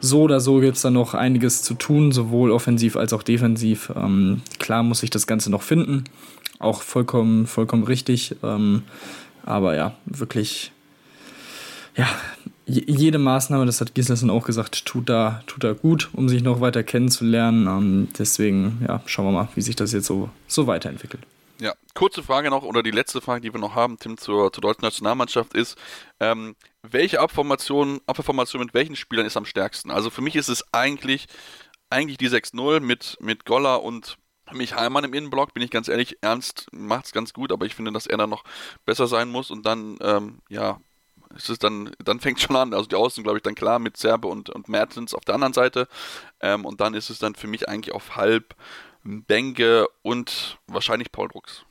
[0.00, 3.92] so oder so gibt es da noch einiges zu tun, sowohl offensiv als auch defensiv.
[3.94, 6.04] Ähm, klar muss ich das Ganze noch finden.
[6.58, 8.36] Auch vollkommen, vollkommen richtig.
[8.42, 8.82] Ähm,
[9.44, 10.72] aber ja, wirklich,
[11.96, 12.06] ja,
[12.66, 16.60] jede Maßnahme, das hat Gislason auch gesagt, tut da, tut da gut, um sich noch
[16.60, 17.66] weiter kennenzulernen.
[17.66, 21.22] Ähm, deswegen, ja, schauen wir mal, wie sich das jetzt so, so weiterentwickelt.
[21.60, 24.62] Ja, kurze Frage noch, oder die letzte Frage, die wir noch haben, Tim, zur, zur
[24.62, 25.76] deutschen Nationalmannschaft ist,
[26.18, 29.90] ähm, welche Abformation, Abformation mit welchen Spielern ist am stärksten?
[29.90, 31.28] Also für mich ist es eigentlich
[31.90, 34.16] eigentlich die 6-0 mit, mit Golla und
[34.52, 37.74] mich Heimann im Innenblock, bin ich ganz ehrlich, Ernst macht es ganz gut, aber ich
[37.74, 38.44] finde, dass er da noch
[38.84, 40.80] besser sein muss und dann, ähm, ja,
[41.36, 42.74] ist es dann, dann fängt schon an.
[42.74, 45.52] Also die Außen, glaube ich, dann klar mit Serbe und, und Mertens auf der anderen
[45.52, 45.86] Seite.
[46.40, 48.56] Ähm, und dann ist es dann für mich eigentlich auf halb
[49.04, 51.64] Benke und wahrscheinlich Paul Drucks.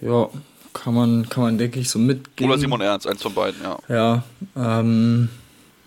[0.00, 0.28] Ja,
[0.72, 2.50] kann man, kann man, denke ich, so mitgehen.
[2.50, 3.78] Oder Simon Ernst, eins von beiden, ja.
[3.88, 4.24] Ja,
[4.56, 5.28] ähm,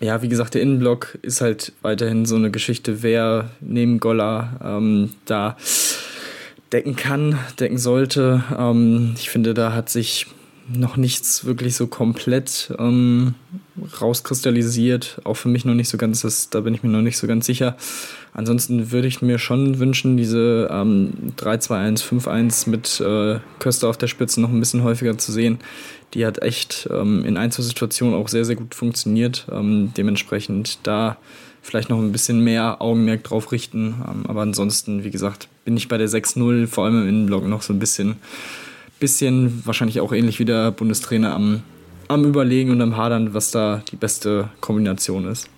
[0.00, 5.14] ja, wie gesagt, der Innenblock ist halt weiterhin so eine Geschichte, wer neben Golla ähm,
[5.24, 5.56] da
[6.72, 8.44] decken kann, decken sollte.
[8.56, 10.26] Ähm, ich finde, da hat sich
[10.68, 13.34] noch nichts wirklich so komplett ähm,
[14.00, 15.20] rauskristallisiert.
[15.24, 17.26] Auch für mich noch nicht so ganz, das, da bin ich mir noch nicht so
[17.26, 17.76] ganz sicher.
[18.34, 24.40] Ansonsten würde ich mir schon wünschen, diese ähm, 3-2-1-5-1 mit äh, Köster auf der Spitze
[24.40, 25.58] noch ein bisschen häufiger zu sehen.
[26.14, 29.46] Die hat echt ähm, in Einzelsituationen auch sehr, sehr gut funktioniert.
[29.50, 31.16] Ähm, dementsprechend da
[31.62, 34.02] vielleicht noch ein bisschen mehr Augenmerk drauf richten.
[34.06, 37.62] Ähm, aber ansonsten, wie gesagt, bin ich bei der 6-0, vor allem im Innenblock, noch
[37.62, 38.16] so ein bisschen
[39.00, 41.62] bisschen wahrscheinlich auch ähnlich wie der Bundestrainer am,
[42.08, 45.48] am Überlegen und am Hadern, was da die beste Kombination ist.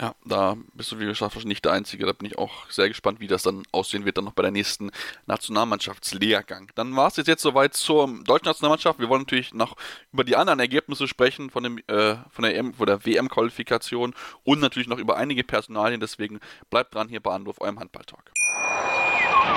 [0.00, 2.04] Ja, da bist du, wie gesagt, nicht der Einzige.
[2.04, 4.50] Da bin ich auch sehr gespannt, wie das dann aussehen wird, dann noch bei der
[4.50, 4.90] nächsten
[5.26, 6.72] Nationalmannschaftslehrgang.
[6.74, 8.98] Dann war es jetzt, jetzt soweit zur deutschen Nationalmannschaft.
[8.98, 9.76] Wir wollen natürlich noch
[10.12, 14.98] über die anderen Ergebnisse sprechen von, dem, äh, von der, der WM-Qualifikation und natürlich noch
[14.98, 16.00] über einige Personalien.
[16.00, 16.40] Deswegen
[16.70, 18.33] bleibt dran hier bei Anruf, eurem Handball-Talk.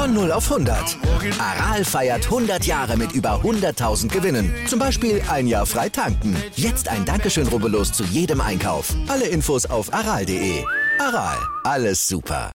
[0.00, 0.96] Von 0 auf 100.
[1.38, 4.50] Aral feiert 100 Jahre mit über 100.000 Gewinnen.
[4.66, 6.34] Zum Beispiel ein Jahr frei tanken.
[6.56, 8.94] Jetzt ein Dankeschön, rubbellos zu jedem Einkauf.
[9.08, 10.64] Alle Infos auf aral.de.
[10.98, 12.50] Aral, alles super.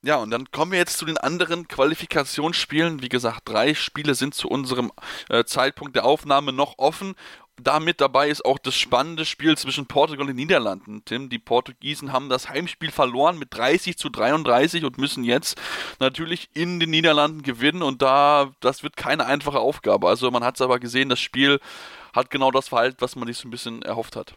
[0.00, 3.02] Ja, und dann kommen wir jetzt zu den anderen Qualifikationsspielen.
[3.02, 4.92] Wie gesagt, drei Spiele sind zu unserem
[5.28, 7.16] äh, Zeitpunkt der Aufnahme noch offen
[7.62, 11.02] damit dabei ist auch das spannende Spiel zwischen Portugal und den Niederlanden.
[11.04, 15.60] Tim, die Portugiesen haben das Heimspiel verloren mit 30 zu 33 und müssen jetzt
[15.98, 20.08] natürlich in den Niederlanden gewinnen und da, das wird keine einfache Aufgabe.
[20.08, 21.60] Also man hat es aber gesehen, das Spiel
[22.14, 24.34] hat genau das Verhalten, was man sich so ein bisschen erhofft hat.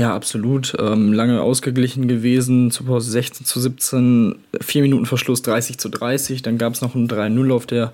[0.00, 0.74] Ja, absolut.
[0.78, 2.70] Ähm, lange ausgeglichen gewesen.
[2.70, 6.42] Zu Pause 16 zu 17, vier Minuten Verschluss 30 zu 30.
[6.42, 7.92] Dann gab es noch ein 3-0 auf der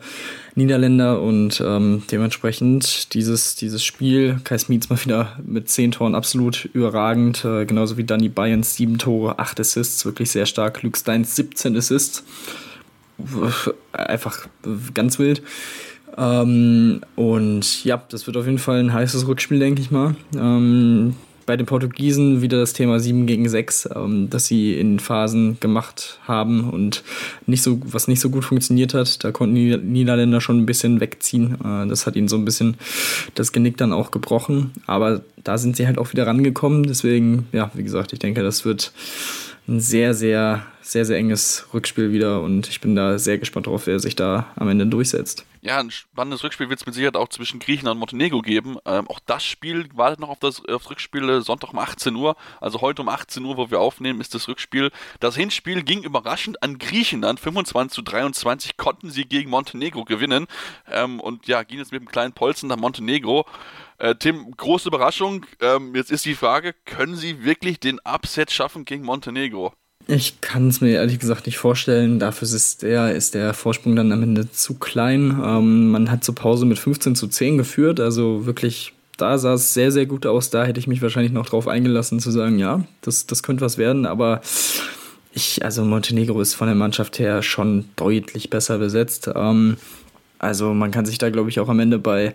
[0.55, 6.67] Niederländer und ähm, dementsprechend dieses, dieses Spiel, Kai Smits mal wieder mit zehn Toren absolut
[6.73, 10.83] überragend, äh, genauso wie Danny Bayerns sieben Tore, acht Assists, wirklich sehr stark.
[10.83, 12.25] Luke Steins 17 Assists.
[13.93, 14.47] Einfach
[14.95, 15.43] ganz wild.
[16.17, 20.15] Ähm, und ja, das wird auf jeden Fall ein heißes Rückspiel, denke ich mal.
[20.37, 21.15] Ähm,
[21.47, 26.21] bei den Portugiesen wieder das Thema 7 gegen 6, ähm, das sie in Phasen gemacht
[26.27, 27.03] haben und
[27.47, 29.23] nicht so, was nicht so gut funktioniert hat.
[29.25, 31.57] Da konnten die Niederländer schon ein bisschen wegziehen.
[31.65, 32.77] Äh, das hat ihnen so ein bisschen
[33.35, 34.73] das Genick dann auch gebrochen.
[34.87, 36.85] Aber da sind sie halt auch wieder rangekommen.
[36.85, 38.93] Deswegen, ja, wie gesagt, ich denke, das wird
[39.69, 43.87] ein sehr, sehr, sehr, sehr enges Rückspiel wieder und ich bin da sehr gespannt drauf,
[43.87, 45.45] wer sich da am Ende durchsetzt.
[45.65, 48.79] Ja, ein spannendes Rückspiel wird es mit Sicherheit auch zwischen Griechenland und Montenegro geben.
[48.85, 52.35] Ähm, auch das Spiel wartet noch auf das, auf Rückspiel äh, Sonntag um 18 Uhr.
[52.61, 54.91] Also heute um 18 Uhr, wo wir aufnehmen, ist das Rückspiel.
[55.21, 57.39] Das Hinspiel ging überraschend an Griechenland.
[57.39, 60.49] 25 zu 23 konnten sie gegen Montenegro gewinnen.
[60.91, 63.47] Ähm, und ja, ging jetzt mit einem kleinen Polzen nach Montenegro.
[63.99, 65.47] Äh, Tim, große Überraschung.
[65.61, 69.73] Ähm, jetzt ist die Frage, können sie wirklich den Upset schaffen gegen Montenegro?
[70.09, 72.19] Ich kann es mir ehrlich gesagt nicht vorstellen.
[72.19, 75.41] Dafür ist der, ist der Vorsprung dann am Ende zu klein.
[75.45, 79.75] Ähm, man hat zur Pause mit 15 zu 10 geführt, also wirklich, da sah es
[79.75, 80.51] sehr, sehr gut aus.
[80.51, 83.79] Da hätte ich mich wahrscheinlich noch drauf eingelassen zu sagen, ja, das, das könnte was
[83.79, 84.41] werden, aber
[85.33, 89.31] ich, also Montenegro ist von der Mannschaft her schon deutlich besser besetzt.
[89.35, 89.77] Ähm,
[90.43, 92.35] also man kann sich da, glaube ich, auch am Ende bei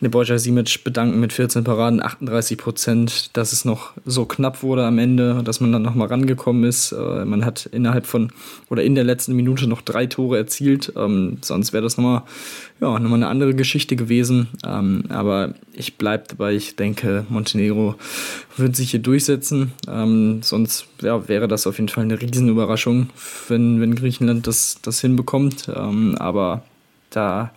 [0.00, 4.98] Nebojsa Simic bedanken mit 14 Paraden, 38 Prozent, dass es noch so knapp wurde am
[4.98, 6.90] Ende, dass man dann nochmal rangekommen ist.
[6.90, 8.32] Äh, man hat innerhalb von
[8.70, 10.92] oder in der letzten Minute noch drei Tore erzielt.
[10.96, 12.22] Ähm, sonst wäre das nochmal
[12.80, 14.48] ja, noch eine andere Geschichte gewesen.
[14.66, 17.94] Ähm, aber ich bleibe dabei, ich denke, Montenegro
[18.56, 19.70] wird sich hier durchsetzen.
[19.88, 23.10] Ähm, sonst ja, wäre das auf jeden Fall eine Riesenüberraschung,
[23.46, 25.70] wenn, wenn Griechenland das, das hinbekommt.
[25.72, 26.64] Ähm, aber
[27.16, 27.50] da,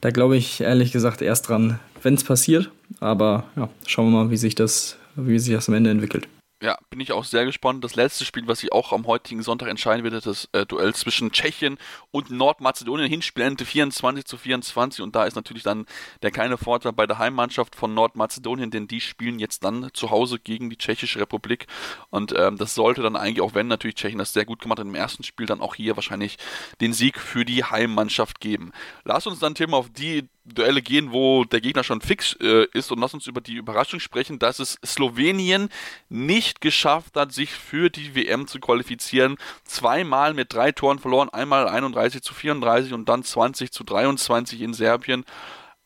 [0.00, 2.70] da glaube ich ehrlich gesagt erst dran, wenn es passiert.
[3.00, 6.28] Aber ja, schauen wir mal, wie sich das, wie sich das am Ende entwickelt.
[6.64, 7.84] Ja, bin ich auch sehr gespannt.
[7.84, 11.30] Das letzte Spiel, was sich auch am heutigen Sonntag entscheiden wird, das äh, Duell zwischen
[11.30, 11.76] Tschechien
[12.10, 13.06] und Nordmazedonien.
[13.06, 15.84] Hinspiel endete 24 zu 24 und da ist natürlich dann
[16.22, 20.38] der kleine Vorteil bei der Heimmannschaft von Nordmazedonien, denn die spielen jetzt dann zu Hause
[20.38, 21.66] gegen die Tschechische Republik
[22.08, 24.86] und ähm, das sollte dann eigentlich, auch wenn natürlich Tschechien das sehr gut gemacht hat
[24.86, 26.38] im ersten Spiel, dann auch hier wahrscheinlich
[26.80, 28.72] den Sieg für die Heimmannschaft geben.
[29.04, 32.92] Lass uns dann Thema auf die Duelle gehen, wo der Gegner schon fix äh, ist
[32.92, 35.70] und lass uns über die Überraschung sprechen, dass es Slowenien
[36.08, 39.36] nicht geschafft hat, sich für die WM zu qualifizieren.
[39.64, 44.74] Zweimal mit drei Toren verloren, einmal 31 zu 34 und dann 20 zu 23 in
[44.74, 45.24] Serbien.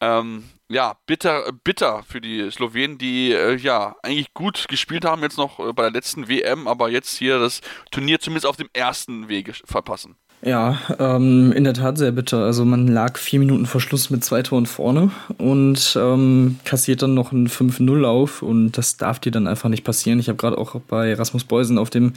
[0.01, 5.39] Ähm, ja, bitter, bitter für die Slowenen, die äh, ja eigentlich gut gespielt haben jetzt
[5.39, 9.29] noch äh, bei der letzten WM, aber jetzt hier das Turnier zumindest auf dem ersten
[9.29, 10.17] Wege verpassen.
[10.41, 12.45] Ja, ähm, in der Tat sehr bitter.
[12.45, 17.15] Also man lag vier Minuten vor Schluss mit zwei Toren vorne und ähm, kassiert dann
[17.15, 20.21] noch ein 5-0 auf und das darf dir dann einfach nicht passieren.
[20.21, 22.13] Ich habe gerade auch bei Rasmus Beusen auf dem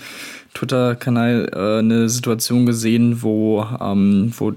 [0.53, 4.53] Twitter-Kanal äh, eine Situation gesehen, wo, ähm, wo,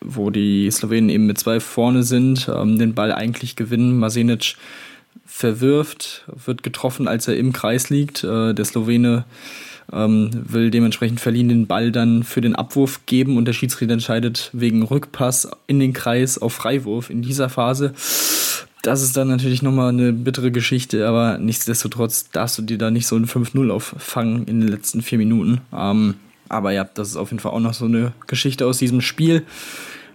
[0.00, 3.96] wo die Slowenen eben mit zwei vorne sind, ähm, den Ball eigentlich gewinnen.
[3.96, 4.56] Masenic
[5.24, 8.24] verwirft, wird getroffen, als er im Kreis liegt.
[8.24, 9.24] Äh, der Slowene
[9.92, 14.50] ähm, will dementsprechend verliehen den Ball dann für den Abwurf geben und der Schiedsrichter entscheidet
[14.52, 17.94] wegen Rückpass in den Kreis auf Freiwurf in dieser Phase.
[18.82, 23.06] Das ist dann natürlich nochmal eine bittere Geschichte, aber nichtsdestotrotz darfst du dir da nicht
[23.06, 25.62] so ein 5-0 auffangen in den letzten vier Minuten.
[25.74, 26.16] Ähm,
[26.50, 29.44] aber ja, das ist auf jeden Fall auch noch so eine Geschichte aus diesem Spiel.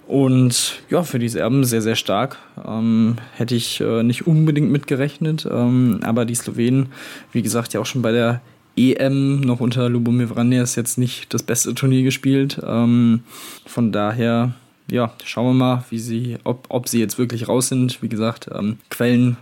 [0.07, 2.37] Und ja, für die Serben sehr, sehr stark.
[2.65, 5.47] Ähm, hätte ich äh, nicht unbedingt mitgerechnet.
[5.49, 6.87] Ähm, aber die Slowenen,
[7.31, 8.41] wie gesagt, ja auch schon bei der
[8.77, 12.61] EM noch unter Lubomir Vranjes jetzt nicht das beste Turnier gespielt.
[12.65, 13.21] Ähm,
[13.65, 14.53] von daher,
[14.89, 18.01] ja, schauen wir mal, wie sie, ob, ob sie jetzt wirklich raus sind.
[18.01, 19.37] Wie gesagt, ähm, Quellen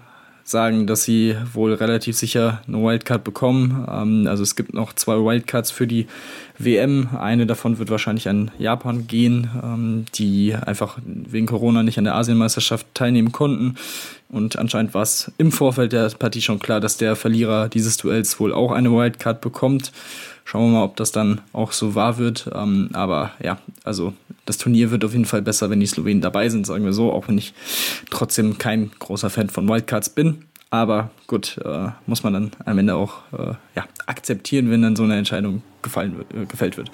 [0.49, 3.85] sagen, dass sie wohl relativ sicher eine Wildcard bekommen.
[3.91, 6.07] Ähm, also es gibt noch zwei Wildcards für die
[6.57, 7.09] WM.
[7.19, 12.15] Eine davon wird wahrscheinlich an Japan gehen, ähm, die einfach wegen Corona nicht an der
[12.15, 13.75] Asienmeisterschaft teilnehmen konnten.
[14.29, 18.39] Und anscheinend war es im Vorfeld der Partie schon klar, dass der Verlierer dieses Duells
[18.39, 19.91] wohl auch eine Wildcard bekommt.
[20.47, 22.49] Schauen wir mal, ob das dann auch so wahr wird.
[22.55, 24.13] Ähm, aber ja, also
[24.45, 27.11] das Turnier wird auf jeden Fall besser, wenn die Slowenen dabei sind, sagen wir so,
[27.11, 27.53] auch wenn ich
[28.09, 30.45] trotzdem kein großer Fan von Wildcards bin.
[30.69, 35.03] Aber gut, äh, muss man dann am Ende auch äh, ja, akzeptieren, wenn dann so
[35.03, 36.91] eine Entscheidung gefallen wird, äh, gefällt wird.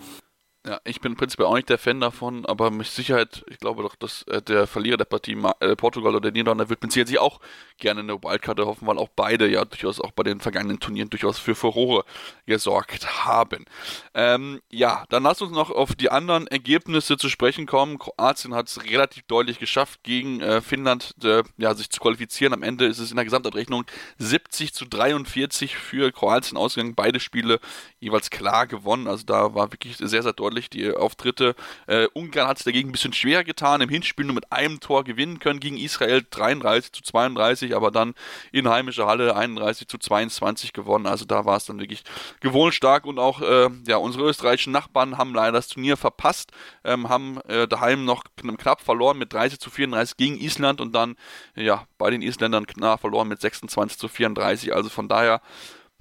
[0.65, 3.95] Ja, ich bin prinzipiell auch nicht der Fan davon, aber mit Sicherheit, ich glaube doch,
[3.95, 7.41] dass äh, der Verlierer der Partie, äh, Portugal oder Niederlande, wird mit sich auch
[7.79, 11.37] gerne eine Wildcard hoffen, weil auch beide ja durchaus auch bei den vergangenen Turnieren durchaus
[11.37, 12.05] für Furore
[12.45, 13.65] gesorgt haben.
[14.13, 17.99] Ähm, ja, dann lass uns noch auf die anderen Ergebnisse zu sprechen kommen.
[17.99, 22.53] Kroatien hat es relativ deutlich geschafft, gegen äh, Finnland äh, ja, sich zu qualifizieren.
[22.53, 23.83] Am Ende ist es in der Gesamtabrechnung
[24.17, 26.95] 70 zu 43 für Kroatien ausgegangen.
[26.95, 27.59] Beide Spiele
[27.99, 29.07] jeweils klar gewonnen.
[29.07, 31.55] Also da war wirklich sehr, sehr deutlich sportlich, die Auftritte.
[31.87, 35.03] Äh, Ungarn hat es dagegen ein bisschen schwer getan, im Hinspiel nur mit einem Tor
[35.03, 38.13] gewinnen können gegen Israel 33 zu 32, aber dann
[38.51, 41.07] in heimischer Halle 31 zu 22 gewonnen.
[41.07, 42.03] Also da war es dann wirklich
[42.39, 46.51] gewohnt stark und auch äh, ja, unsere österreichischen Nachbarn haben leider das Turnier verpasst,
[46.83, 51.15] ähm, haben äh, daheim noch knapp verloren mit 30 zu 34 gegen Island und dann
[51.55, 54.73] ja bei den Isländern knapp verloren mit 26 zu 34.
[54.73, 55.41] Also von daher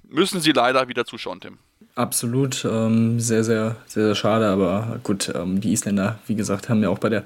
[0.03, 1.59] müssen sie leider wieder zuschauen, Tim.
[1.95, 6.81] Absolut, ähm, sehr, sehr, sehr, sehr schade, aber gut, ähm, die Isländer, wie gesagt, haben
[6.81, 7.23] ja auch bei der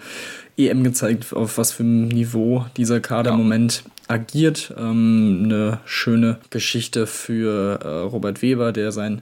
[0.57, 4.73] EM gezeigt, auf was für einem Niveau dieser Kader im Moment agiert.
[4.77, 9.21] Ähm, eine schöne Geschichte für äh, Robert Weber, der sein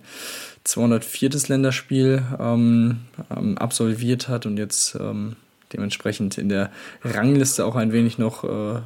[0.63, 1.29] 204.
[1.47, 5.35] Länderspiel ähm, ähm, absolviert hat und jetzt ähm,
[5.73, 6.71] dementsprechend in der
[7.03, 8.79] Rangliste auch ein wenig noch äh,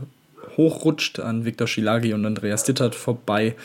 [0.57, 3.55] hochrutscht an Viktor Schilagi und Andreas Dittert vorbei.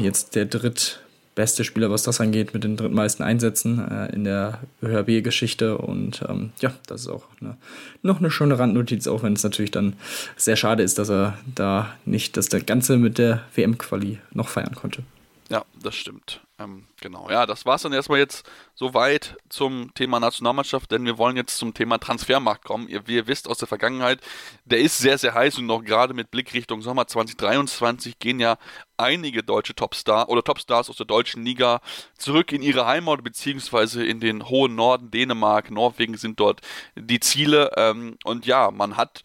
[0.00, 1.03] jetzt der dritt
[1.34, 5.78] beste Spieler, was das angeht, mit den drittmeisten Einsätzen äh, in der ÖHB-Geschichte.
[5.78, 7.56] Und ähm, ja, das ist auch eine,
[8.02, 9.94] noch eine schöne Randnotiz, auch wenn es natürlich dann
[10.36, 15.02] sehr schade ist, dass er da nicht das Ganze mit der WM-Quali noch feiern konnte.
[15.50, 16.40] Ja, das stimmt.
[16.64, 21.18] Ähm, genau, ja, das war es dann erstmal jetzt soweit zum Thema Nationalmannschaft, denn wir
[21.18, 22.88] wollen jetzt zum Thema Transfermarkt kommen.
[22.88, 24.20] Ihr, wie ihr wisst aus der Vergangenheit,
[24.64, 28.56] der ist sehr, sehr heiß und noch gerade mit Blick Richtung Sommer 2023 gehen ja
[28.96, 31.80] einige deutsche Topstars oder Topstars aus der deutschen Liga
[32.16, 36.60] zurück in ihre Heimat beziehungsweise in den hohen Norden, Dänemark, Norwegen sind dort
[36.94, 37.70] die Ziele.
[37.76, 39.22] Ähm, und ja, man hat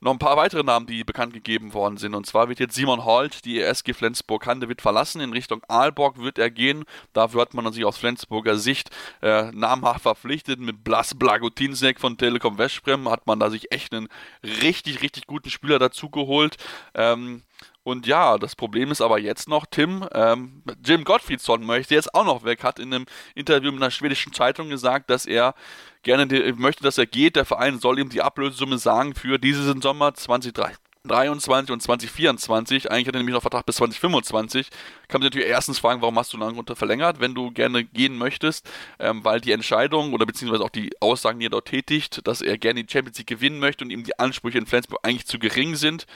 [0.00, 2.14] noch ein paar weitere Namen, die bekannt gegeben worden sind.
[2.14, 5.20] Und zwar wird jetzt Simon Holt die SG Flensburg-Handewitt verlassen.
[5.20, 6.84] In Richtung Aalborg wird er gehen.
[7.12, 8.90] Dafür hat man sich aus Flensburger Sicht
[9.22, 10.60] äh, namhaft verpflichtet.
[10.60, 14.08] Mit Blas Blagutinsek von Telekom Westbrem hat man da sich echt einen
[14.42, 16.56] richtig, richtig guten Spieler dazu geholt.
[16.94, 17.42] Ähm,
[17.86, 22.24] Und ja, das Problem ist aber jetzt noch, Tim, ähm, Jim Gottfriedsson möchte jetzt auch
[22.24, 23.06] noch weg, hat in einem
[23.36, 25.54] Interview mit einer schwedischen Zeitung gesagt, dass er
[26.02, 26.26] gerne
[26.56, 27.36] möchte, dass er geht.
[27.36, 30.86] Der Verein soll ihm die Ablösesumme sagen für diesen Sommer 2023.
[31.06, 34.70] 23 und 2024, eigentlich hat er nämlich noch Vertrag bis 2025,
[35.08, 37.84] kann man sich natürlich erstens fragen, warum hast du lange unter verlängert, wenn du gerne
[37.84, 38.68] gehen möchtest,
[38.98, 42.58] ähm, weil die Entscheidung oder beziehungsweise auch die Aussagen, die er dort tätigt, dass er
[42.58, 45.76] gerne die Champions League gewinnen möchte und ihm die Ansprüche in Flensburg eigentlich zu gering
[45.76, 46.06] sind,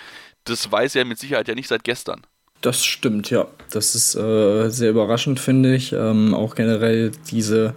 [0.45, 2.23] das weiß er mit Sicherheit ja nicht seit gestern.
[2.61, 3.47] Das stimmt, ja.
[3.71, 5.93] Das ist äh, sehr überraschend, finde ich.
[5.93, 7.75] Ähm, auch generell diese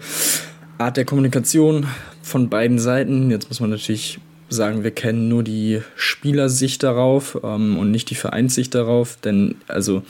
[0.77, 1.87] Art der Kommunikation
[2.21, 3.31] von beiden Seiten.
[3.31, 8.15] Jetzt muss man natürlich sagen, wir kennen nur die Spielersicht darauf ähm, und nicht die
[8.15, 10.03] Vereinssicht darauf, denn also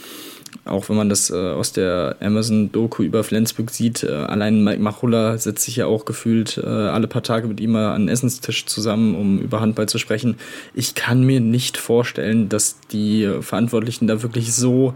[0.65, 5.37] auch wenn man das äh, aus der Amazon-Doku über Flensburg sieht, äh, allein Mike Machulla
[5.37, 9.15] setzt sich ja auch gefühlt äh, alle paar Tage mit ihm an den Essenstisch zusammen,
[9.15, 10.37] um über Handball zu sprechen.
[10.73, 14.93] Ich kann mir nicht vorstellen, dass die Verantwortlichen da wirklich so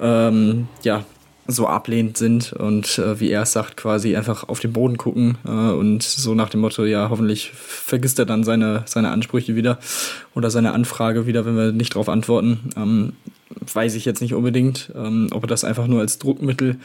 [0.00, 1.04] ähm, ja,
[1.46, 5.38] so ablehnend sind und äh, wie er es sagt, quasi einfach auf den Boden gucken
[5.44, 9.78] äh, und so nach dem Motto, ja, hoffentlich vergisst er dann seine, seine Ansprüche wieder
[10.34, 12.70] oder seine Anfrage wieder, wenn wir nicht darauf antworten.
[12.76, 13.12] Ähm,
[13.72, 16.76] weiß ich jetzt nicht unbedingt, ähm, ob er das einfach nur als Druckmittel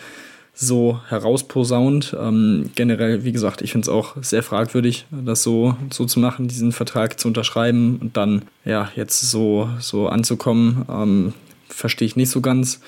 [0.53, 2.15] so herausposaunt.
[2.19, 6.47] Ähm, generell, wie gesagt, ich finde es auch sehr fragwürdig, das so, so zu machen,
[6.47, 10.85] diesen Vertrag zu unterschreiben und dann ja jetzt so, so anzukommen.
[10.89, 11.33] Ähm,
[11.69, 12.79] Verstehe ich nicht so ganz.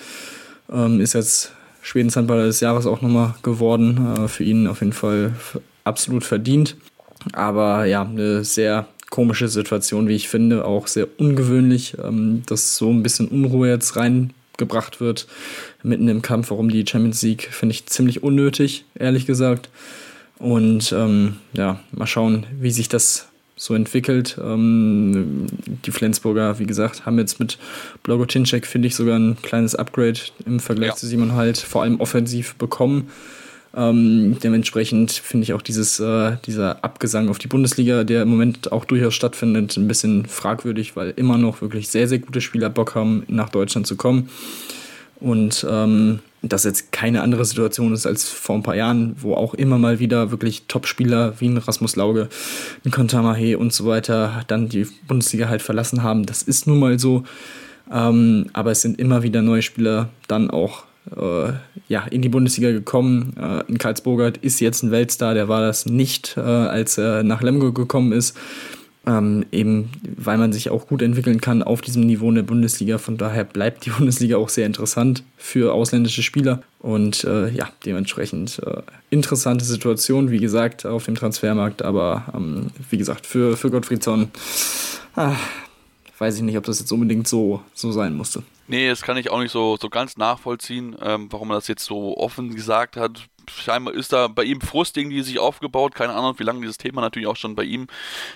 [0.72, 1.52] Ähm, ist jetzt
[1.82, 4.16] Schwedens Handballer des Jahres auch nochmal geworden.
[4.18, 5.34] Äh, für ihn auf jeden Fall
[5.84, 6.76] absolut verdient.
[7.34, 12.90] Aber ja, eine sehr komische Situation, wie ich finde, auch sehr ungewöhnlich, ähm, dass so
[12.90, 15.28] ein bisschen Unruhe jetzt reingebracht wird
[15.84, 19.70] mitten im Kampf warum die Champions League, finde ich ziemlich unnötig, ehrlich gesagt.
[20.38, 23.29] Und ähm, ja, mal schauen, wie sich das
[23.60, 24.40] so entwickelt.
[24.42, 25.46] Ähm,
[25.86, 27.58] die Flensburger, wie gesagt, haben jetzt mit
[28.04, 30.96] Blogotinczek, finde ich, sogar ein kleines Upgrade im Vergleich ja.
[30.96, 33.10] zu Simon Halt, vor allem offensiv bekommen.
[33.76, 38.72] Ähm, dementsprechend finde ich auch dieses, äh, dieser Abgesang auf die Bundesliga, der im Moment
[38.72, 42.96] auch durchaus stattfindet, ein bisschen fragwürdig, weil immer noch wirklich sehr, sehr gute Spieler Bock
[42.96, 44.30] haben, nach Deutschland zu kommen.
[45.20, 49.54] Und ähm, das jetzt keine andere Situation ist als vor ein paar Jahren, wo auch
[49.54, 52.30] immer mal wieder wirklich Top-Spieler wie ein Rasmus Lauge,
[52.86, 56.26] ein Kontamahe und so weiter dann die Bundesliga halt verlassen haben.
[56.26, 57.24] Das ist nun mal so.
[57.92, 60.84] Ähm, aber es sind immer wieder neue Spieler dann auch
[61.16, 61.54] äh,
[61.88, 63.36] ja, in die Bundesliga gekommen.
[63.38, 67.42] Äh, in Karlsburgert ist jetzt ein Weltstar, der war das nicht, äh, als er nach
[67.42, 68.38] Lemgo gekommen ist.
[69.08, 72.98] Ähm, eben weil man sich auch gut entwickeln kann auf diesem Niveau in der Bundesliga.
[72.98, 76.62] Von daher bleibt die Bundesliga auch sehr interessant für ausländische Spieler.
[76.80, 81.82] Und äh, ja, dementsprechend äh, interessante Situation, wie gesagt, auf dem Transfermarkt.
[81.82, 84.30] Aber ähm, wie gesagt, für, für Gottfriedsson
[85.16, 85.36] ah,
[86.18, 88.44] weiß ich nicht, ob das jetzt unbedingt so, so sein musste.
[88.68, 91.86] Nee, das kann ich auch nicht so, so ganz nachvollziehen, ähm, warum er das jetzt
[91.86, 95.96] so offen gesagt hat scheinbar ist da bei ihm Frust irgendwie sich aufgebaut.
[95.96, 97.88] Keine Ahnung, wie lange dieses Thema natürlich auch schon bei ihm,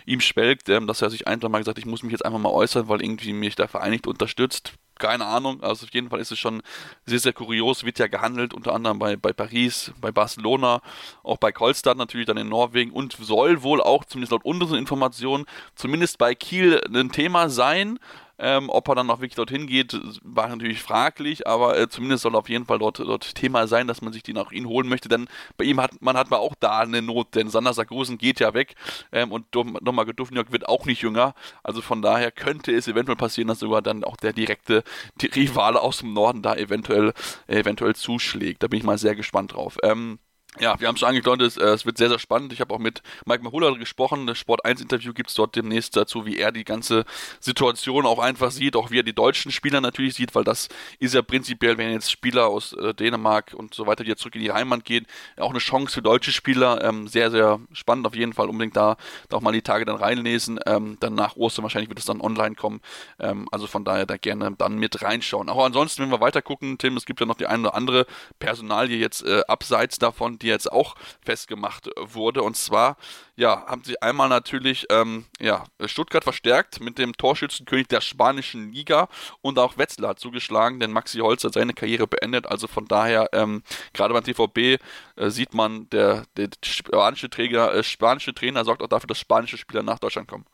[0.06, 2.50] ihm schwelgt, ähm, dass er sich einfach mal gesagt, ich muss mich jetzt einfach mal
[2.50, 4.74] äußern, weil irgendwie mich der Verein nicht unterstützt.
[5.00, 6.62] Keine Ahnung, also auf jeden Fall ist es schon
[7.06, 10.82] sehr, sehr kurios, wird ja gehandelt, unter anderem bei, bei Paris, bei Barcelona,
[11.24, 15.46] auch bei Kolstad natürlich dann in Norwegen und soll wohl auch, zumindest laut unseren Informationen,
[15.76, 18.00] zumindest bei Kiel ein Thema sein.
[18.44, 22.36] Ähm, ob er dann noch wirklich dorthin geht, war natürlich fraglich, aber äh, zumindest soll
[22.36, 25.08] auf jeden Fall dort, dort Thema sein, dass man sich den auch ihn holen möchte,
[25.08, 28.42] denn bei ihm hat man hat man auch da eine Not, denn Sander Sargosen geht
[28.42, 28.76] ja weg
[29.14, 33.48] ähm, und Domagoj Dufniok wird auch nicht jünger, also von daher könnte es eventuell passieren,
[33.48, 34.84] dass sogar dann auch der direkte
[35.22, 37.14] Rivale aus dem Norden da eventuell,
[37.48, 38.62] äh, eventuell zuschlägt.
[38.62, 39.78] Da bin ich mal sehr gespannt drauf.
[39.84, 40.20] Ähm,
[40.60, 42.54] ja, wir haben schon angedeutet, äh, es wird sehr, sehr spannend.
[42.54, 44.28] Ich habe auch mit Mike Mahula gesprochen.
[44.28, 47.06] Das Sport 1 Interview gibt es dort demnächst dazu, wie er die ganze
[47.40, 51.16] Situation auch einfach sieht, auch wie er die deutschen Spieler natürlich sieht, weil das ist
[51.16, 54.52] ja prinzipiell, wenn jetzt Spieler aus äh, Dänemark und so weiter, jetzt zurück in die
[54.52, 56.84] Heimat gehen, auch eine Chance für deutsche Spieler.
[56.84, 58.48] Ähm, sehr, sehr spannend auf jeden Fall.
[58.48, 58.98] Unbedingt da,
[59.30, 60.60] da auch mal die Tage dann reinlesen.
[60.68, 62.82] Ähm, dann nach Ostern wahrscheinlich wird es dann online kommen.
[63.20, 65.50] Ähm, also von daher da gerne dann mit reinschauen.
[65.50, 68.06] Auch ansonsten, wenn wir weiter gucken, Tim, es gibt ja noch die eine oder andere
[68.38, 72.44] Personalie jetzt äh, abseits davon, die jetzt auch festgemacht wurde.
[72.44, 72.98] Und zwar,
[73.36, 79.08] ja, haben sie einmal natürlich ähm, ja, Stuttgart verstärkt mit dem Torschützenkönig der spanischen Liga
[79.42, 82.46] und auch Wetzlar zugeschlagen, denn Maxi Holz hat seine Karriere beendet.
[82.48, 83.64] Also von daher, ähm,
[83.94, 84.82] gerade beim TVB
[85.16, 89.58] äh, sieht man, der, der spanische, Träger, äh, spanische Trainer sorgt auch dafür, dass spanische
[89.58, 90.46] Spieler nach Deutschland kommen.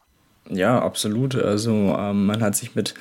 [0.52, 1.36] Ja, absolut.
[1.36, 2.96] Also ähm, man hat sich mit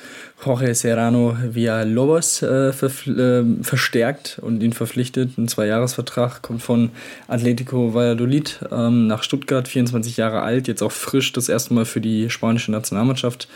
[0.45, 5.35] Jorge Serrano Villalobos äh, äh, verstärkt und ihn verpflichtet.
[5.37, 6.91] Ein Zweijahresvertrag kommt von
[7.27, 12.01] Atletico Valladolid ähm, nach Stuttgart, 24 Jahre alt, jetzt auch frisch das erste Mal für
[12.01, 13.47] die spanische Nationalmannschaft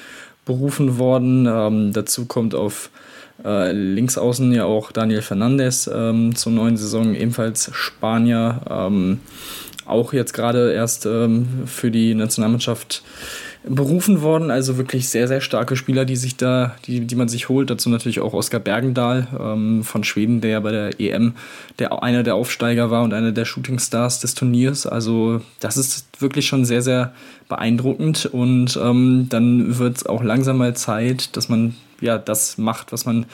[0.43, 1.45] berufen worden.
[1.45, 2.89] Ähm, dazu kommt auf
[3.45, 8.61] äh, links außen ja auch Daniel Fernandes ähm, zur neuen Saison, ebenfalls Spanier.
[8.69, 9.19] Ähm,
[9.85, 13.03] auch jetzt gerade erst ähm, für die Nationalmannschaft
[13.65, 14.51] berufen worden.
[14.51, 17.69] Also wirklich sehr, sehr starke Spieler, die sich da, die, die man sich holt.
[17.69, 21.33] Dazu natürlich auch Oskar Bergendahl ähm, von Schweden, der bei der EM
[21.79, 24.85] der einer der Aufsteiger war und einer der Shootingstars des Turniers.
[24.85, 27.13] Also das ist wirklich schon sehr, sehr
[27.49, 28.25] beeindruckend.
[28.25, 33.05] Und ähm, dann wird es auch langsam mal Zeit, dass man ja das macht, was
[33.05, 33.25] man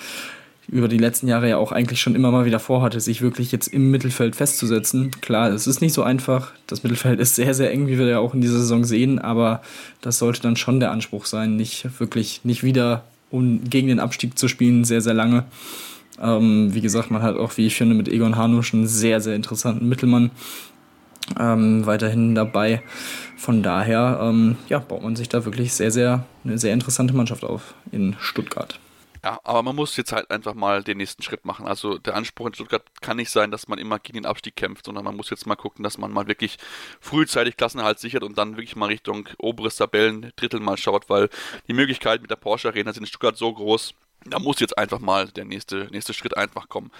[0.71, 3.67] über die letzten Jahre ja auch eigentlich schon immer mal wieder vorhatte, sich wirklich jetzt
[3.67, 5.11] im Mittelfeld festzusetzen.
[5.21, 6.51] Klar, es ist nicht so einfach.
[6.67, 9.61] Das Mittelfeld ist sehr, sehr eng, wie wir ja auch in dieser Saison sehen, aber
[10.01, 14.37] das sollte dann schon der Anspruch sein, nicht wirklich, nicht wieder um gegen den Abstieg
[14.37, 15.45] zu spielen, sehr, sehr lange.
[16.21, 19.35] Ähm, wie gesagt, man hat auch, wie ich finde, mit Egon Hanusch einen sehr, sehr
[19.35, 20.31] interessanten Mittelmann
[21.39, 22.81] ähm, weiterhin dabei.
[23.37, 27.43] Von daher ähm, ja, baut man sich da wirklich sehr, sehr eine sehr interessante Mannschaft
[27.43, 28.79] auf in Stuttgart.
[29.23, 31.67] Ja, aber man muss jetzt halt einfach mal den nächsten Schritt machen.
[31.67, 34.85] Also der Anspruch in Stuttgart kann nicht sein, dass man immer gegen den Abstieg kämpft,
[34.85, 36.57] sondern man muss jetzt mal gucken, dass man mal wirklich
[37.01, 41.29] frühzeitig Klassenerhalt sichert und dann wirklich mal Richtung oberes Tabellendrittel mal schaut, weil
[41.67, 43.93] die Möglichkeiten mit der Porsche Arena sind in Stuttgart so groß,
[44.25, 46.91] da muss jetzt einfach mal der nächste, nächste Schritt einfach kommen.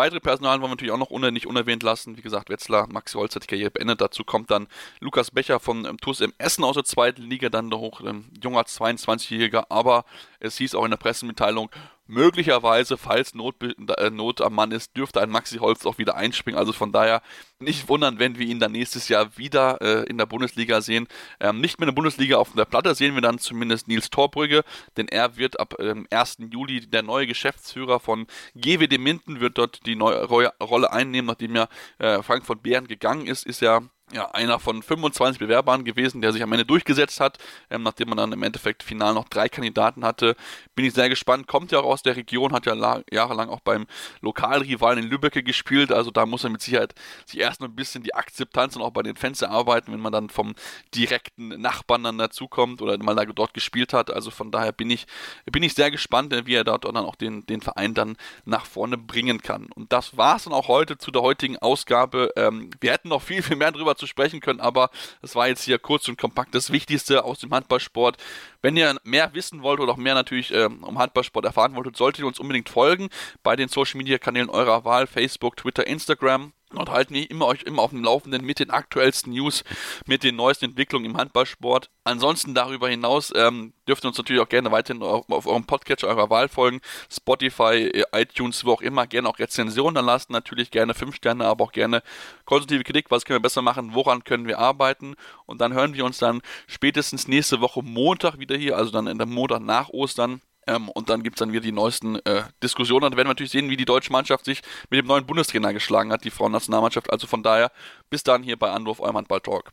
[0.00, 2.16] Weitere Personal wollen wir natürlich auch noch nicht unerwähnt lassen.
[2.16, 4.00] Wie gesagt, Wetzlar, Maxi Holz hat die Karriere beendet.
[4.00, 4.66] Dazu kommt dann
[4.98, 8.30] Lukas Becher von ähm, TuS im Essen aus der zweiten Liga, dann der hoch, ähm,
[8.42, 9.66] junger 22-Jähriger.
[9.68, 10.06] Aber
[10.38, 11.68] es hieß auch in der Pressemitteilung,
[12.10, 16.58] möglicherweise, falls Not, äh, Not am Mann ist, dürfte ein Maxi Holz auch wieder einspringen.
[16.58, 17.22] Also von daher
[17.60, 21.06] nicht wundern, wenn wir ihn dann nächstes Jahr wieder äh, in der Bundesliga sehen.
[21.38, 24.64] Ähm, nicht mehr in der Bundesliga auf der Platte sehen wir dann zumindest Nils Torbrügge,
[24.96, 26.38] denn er wird ab ähm, 1.
[26.50, 28.26] Juli der neue Geschäftsführer von
[28.56, 31.68] GWD Minden, wird dort die neue Rolle einnehmen, nachdem ja
[31.98, 33.82] äh, Frankfurt Bären gegangen ist, ist ja
[34.12, 37.38] ja, einer von 25 Bewerbern gewesen, der sich am Ende durchgesetzt hat,
[37.70, 40.36] ähm, nachdem man dann im Endeffekt final noch drei Kandidaten hatte.
[40.74, 43.86] Bin ich sehr gespannt, kommt ja auch aus der Region, hat ja jahrelang auch beim
[44.20, 46.94] Lokalrivalen in Lübeck gespielt, also da muss er mit Sicherheit
[47.26, 50.12] sich erst noch ein bisschen die Akzeptanz und auch bei den Fans erarbeiten, wenn man
[50.12, 50.54] dann vom
[50.94, 54.10] direkten Nachbarn dann dazukommt oder mal da dort gespielt hat.
[54.10, 55.06] Also von daher bin ich,
[55.50, 58.98] bin ich sehr gespannt, wie er dort dann auch den, den Verein dann nach vorne
[58.98, 59.66] bringen kann.
[59.74, 62.30] Und das war es dann auch heute zu der heutigen Ausgabe.
[62.36, 64.90] Ähm, wir hätten noch viel, viel mehr drüber zu sprechen können, aber
[65.22, 68.16] es war jetzt hier kurz und kompakt das Wichtigste aus dem Handballsport.
[68.62, 72.20] Wenn ihr mehr wissen wollt oder auch mehr natürlich äh, um Handballsport erfahren wolltet, solltet
[72.20, 73.08] ihr uns unbedingt folgen
[73.42, 77.82] bei den Social Media Kanälen eurer Wahl, Facebook, Twitter, Instagram und halten immer euch immer
[77.82, 79.64] auf dem Laufenden mit den aktuellsten News,
[80.06, 81.90] mit den neuesten Entwicklungen im Handballsport.
[82.04, 86.08] Ansonsten darüber hinaus ähm, dürft ihr uns natürlich auch gerne weiterhin auf, auf eurem Podcatcher
[86.08, 90.70] eurer Wahl folgen, Spotify, äh, iTunes, wo auch immer, gerne auch Rezensionen dann lassen, natürlich
[90.70, 92.02] gerne 5 Sterne, aber auch gerne
[92.44, 95.14] konstruktive Kritik, was können wir besser machen, woran können wir arbeiten?
[95.46, 99.18] Und dann hören wir uns dann spätestens nächste Woche Montag wieder hier, also dann in
[99.18, 100.40] der Montag nach Ostern
[100.70, 103.02] ähm, und dann gibt es dann wieder die neuesten äh, Diskussionen.
[103.02, 106.12] Dann werden wir natürlich sehen, wie die deutsche Mannschaft sich mit dem neuen Bundestrainer geschlagen
[106.12, 107.10] hat, die Frauennationalmannschaft.
[107.12, 107.72] Also von daher,
[108.08, 109.72] bis dann hier bei Anruf, eurem Handball-Talk.